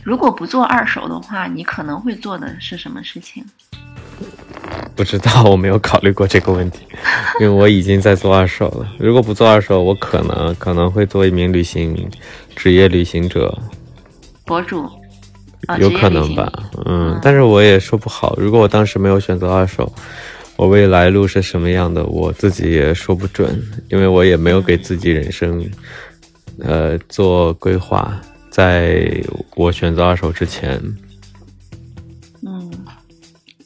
[0.04, 3.42] 如果不做二手的话，你可能会做的是什么事情？
[4.94, 6.80] 不知道，我没有考虑过这个问题，
[7.40, 8.86] 因为我已经在做二手了。
[8.98, 12.08] 如果不做二手，我可能可能会做一名旅行
[12.54, 13.56] 职业旅行者，
[14.44, 14.84] 博主，
[15.66, 16.52] 啊有可能吧。
[16.84, 18.36] 嗯，但是我也说不好。
[18.38, 19.90] 如果我当时没有选择二手，
[20.56, 25.64] 我未来路是什么样的，我自己也说不准，因为我也没有给自己人生，
[26.60, 28.14] 呃，做规划。
[28.54, 29.20] 在
[29.56, 30.80] 我选择二手之前，
[32.46, 32.70] 嗯，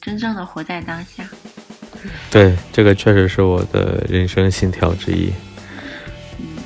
[0.01, 1.23] 真正的活在当下。
[2.31, 5.31] 对这个确实是我的人生信条之一。
[6.39, 6.57] 嗯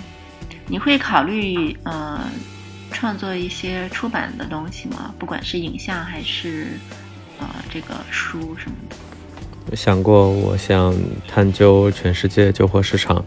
[0.67, 2.21] 你会考虑呃
[2.93, 5.13] 创作一些出版的东西吗？
[5.19, 6.67] 不管是影像还是
[7.39, 8.95] 呃这个书什么的。
[9.69, 10.95] 我想过，我想
[11.27, 13.21] 探究全世界旧货市场，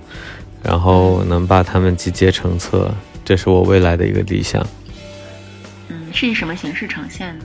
[0.63, 2.91] 然后能把它们集结成册，
[3.27, 4.67] 这是我未来的一个理想。
[6.17, 7.45] 嗯，是以什么形式呈现呢？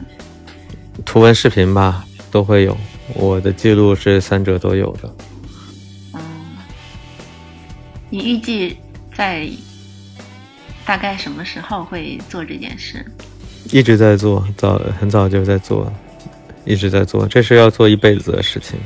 [1.05, 2.77] 图文、视频吧，都会有。
[3.13, 5.13] 我的记录是三者都有的。
[6.13, 6.21] 嗯，
[8.09, 8.77] 你预计
[9.13, 9.49] 在
[10.85, 13.05] 大概什么时候会做这件事？
[13.73, 15.91] 一直在做，早很早就在做，
[16.63, 18.79] 一直在做，这是要做一辈子的事情。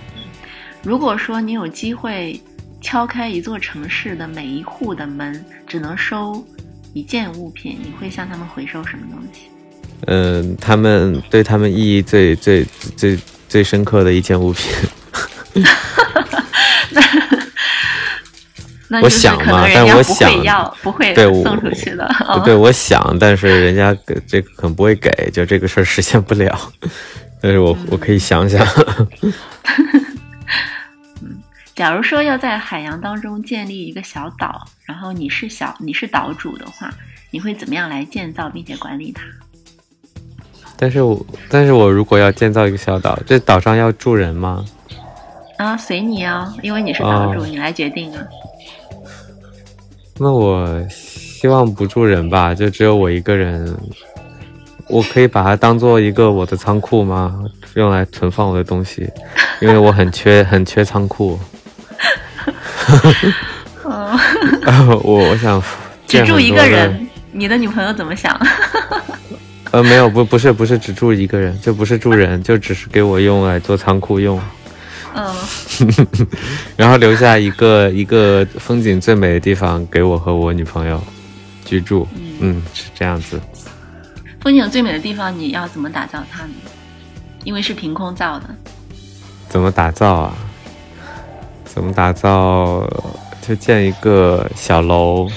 [0.81, 2.39] 如果说你有机会
[2.81, 6.43] 敲开一座城市的每一户的门，只能收
[6.93, 9.49] 一件物品，你会向他们回收什么东西？
[10.07, 12.65] 嗯，他们对他们意义最最
[12.95, 13.17] 最
[13.49, 14.71] 最深刻的一件物品，
[18.87, 22.05] 那我就是可能想嘛但我想会要，不会对我送出去的。
[22.27, 26.71] 哦对，我想，但是人家给这个可能不会给，就这个事儿实现不了。
[27.41, 28.65] 但是我我可以想想，
[31.75, 36.93] 假如说要在海洋当中建立一个小岛，然后你是小你是岛主的话，
[37.31, 39.23] 你会怎么样来建造并且管理它？
[40.77, 44.63] 但是我但是我如果要建造一个小岛，这岛上要住人吗？
[45.57, 48.21] 啊，随你啊，因为你是岛主，哦你来决定啊。
[50.17, 53.75] 那我希望不住人吧，就只有我一个人。
[54.87, 57.43] 我可以把它当做一个我的仓库吗？
[57.73, 59.09] 用来存放我的东西，
[59.59, 61.39] 因为我很缺 很缺仓库。
[63.83, 64.17] 嗯，
[65.03, 65.61] 我我想
[66.05, 68.39] 只住一个人，你的女朋友怎么想？
[69.75, 74.39] 呃，没有，不不是不是只住一个人，就不是住人，就只是给我用来做仓库用，
[75.13, 75.35] 嗯，
[76.77, 81.03] 然后留下一个一个风景最美的地方给我和我女朋友
[81.65, 82.07] 居住。
[82.39, 83.37] 嗯，是这样子。
[84.39, 86.53] 风景最美的地方，你要怎么打造它呢？
[87.43, 88.45] 因为是凭空造的。
[89.49, 90.33] 怎么打造啊？
[91.65, 92.89] 怎么打造？
[93.45, 95.29] 就建一个小楼，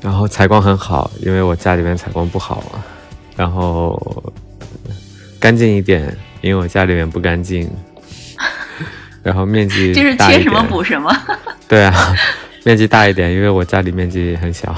[0.00, 2.82] 然后采光很好，因为我家里面采光不好嘛。
[3.40, 3.98] 然后
[5.40, 7.66] 干净一点，因为我家里面不干净。
[9.24, 11.10] 然后面积 就是缺什么补什么。
[11.66, 12.14] 对啊，
[12.64, 14.76] 面积大一点，因为我家里面积很小。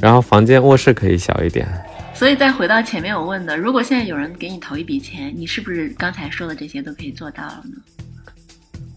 [0.00, 1.68] 然后房间卧室可以小一点。
[2.14, 7.76] 所以再回到前面我问的，如果现在有人给你投一笔钱，你是不是刚才说的这些都可以做到了呢？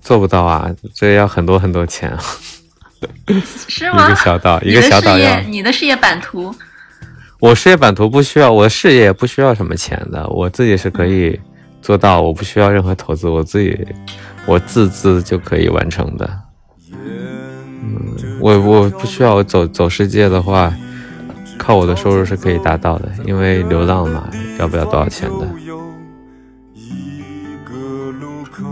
[0.02, 2.24] 做不到啊，这要很多很多钱啊！
[3.68, 4.16] 是吗一个？
[4.16, 5.18] 小岛，一个小岛
[5.50, 6.56] 你的事业版图，
[7.42, 11.40] 我事业版图不需要，我事业不需要什么钱的，我自己是可以
[11.82, 13.76] 做到，我不需要任何投资，我自己
[14.46, 16.30] 我自资就可以完成的。
[16.92, 20.72] 嗯，我我不需要走走世界的话，
[21.58, 24.30] 靠我的收入是可以达到的，因为流浪嘛，
[24.60, 25.48] 要不了多少钱的。
[26.76, 27.74] 一个
[28.20, 28.64] 路口，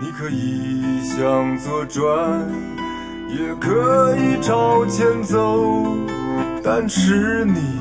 [0.00, 2.44] 你可以向左转，
[3.30, 5.86] 也可以朝前走，
[6.68, 7.78] 但是你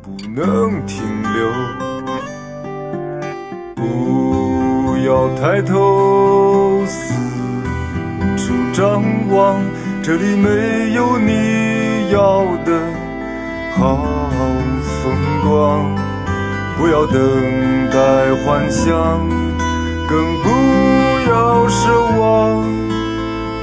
[0.00, 1.04] 不能停
[1.34, 1.52] 留。
[3.76, 7.12] 不要抬头四
[8.38, 9.62] 处张望，
[10.02, 12.80] 这里没有你要的
[13.76, 14.02] 好
[15.02, 15.12] 风
[15.44, 15.84] 光。
[16.78, 17.20] 不要等
[17.90, 18.88] 待幻想，
[20.08, 20.48] 更不
[21.28, 22.64] 要奢望，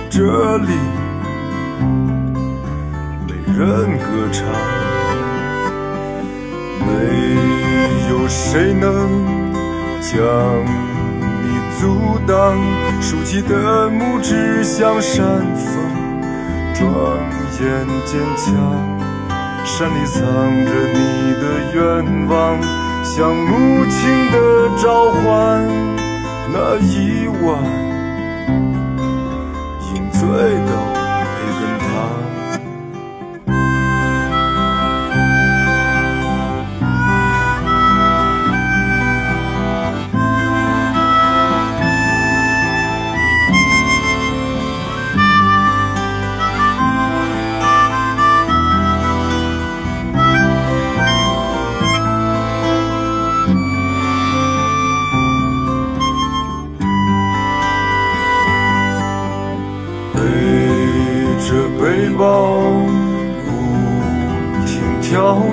[0.07, 0.77] 这里
[3.57, 3.65] 人
[3.97, 4.45] 歌唱，
[6.85, 6.91] 没
[8.07, 8.85] 有谁能
[9.99, 10.13] 将
[11.41, 12.55] 你阻挡。
[13.01, 15.73] 竖起的拇指像山峰，
[16.75, 17.17] 庄
[17.59, 18.53] 严坚强。
[19.65, 21.43] 山里藏着你的
[21.73, 21.81] 愿
[22.27, 22.61] 望，
[23.03, 24.37] 像母亲的
[24.77, 25.67] 召唤。
[26.53, 27.47] 那一晚，
[29.95, 30.71] 饮醉的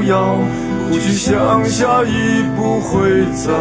[0.04, 3.52] 跳跃，不去想下一步会在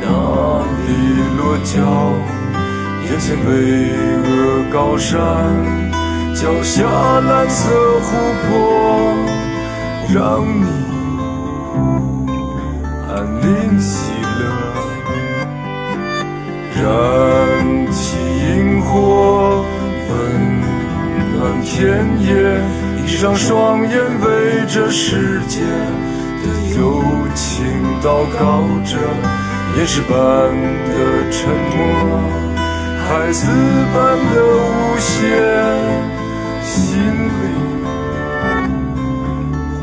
[0.00, 0.88] 哪里
[1.36, 1.76] 落脚。
[3.04, 3.50] 眼前巍
[4.24, 4.26] 峨
[4.72, 5.18] 高山，
[6.34, 6.82] 脚下
[7.20, 8.08] 蓝色湖
[8.48, 8.50] 泊，
[10.14, 10.66] 让你
[13.08, 14.40] 安宁喜乐。
[16.74, 16.82] 燃
[17.92, 18.16] 起
[18.56, 19.62] 萤火，
[20.08, 20.10] 温
[21.36, 21.78] 暖田
[22.22, 22.30] 野，
[23.12, 23.92] 闭上双眼，
[24.22, 26.46] 为这世界的
[26.78, 27.04] 友
[27.34, 27.62] 情
[28.00, 28.96] 祷告着。
[29.76, 30.94] 岩石般的
[31.30, 31.76] 沉默，
[33.06, 33.46] 孩子
[33.92, 35.28] 般的无邪，
[36.64, 36.72] 心
[37.28, 37.42] 里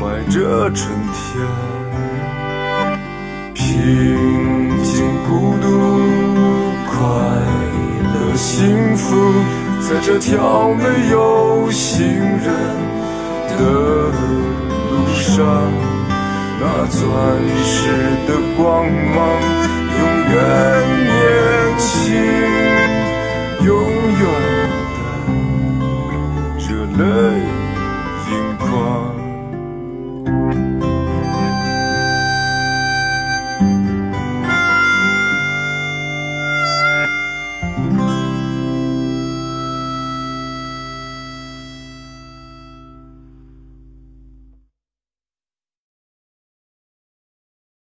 [0.28, 1.22] 着春天。
[3.54, 3.62] 平
[4.82, 5.64] 静、孤独、
[6.90, 6.98] 快
[8.12, 9.06] 乐、幸福，
[9.88, 12.50] 在这条没有行人
[13.60, 13.64] 的
[14.90, 15.36] 路上，
[16.58, 16.98] 那钻
[17.62, 17.70] 石
[18.26, 18.58] 的光
[18.90, 19.18] 芒
[19.98, 20.00] 永
[20.32, 20.34] 远
[21.04, 21.08] 年
[21.78, 21.88] 轻，
[23.66, 23.68] 永
[24.18, 24.22] 远
[24.96, 24.98] 的
[26.58, 26.64] 热
[26.96, 27.59] 泪。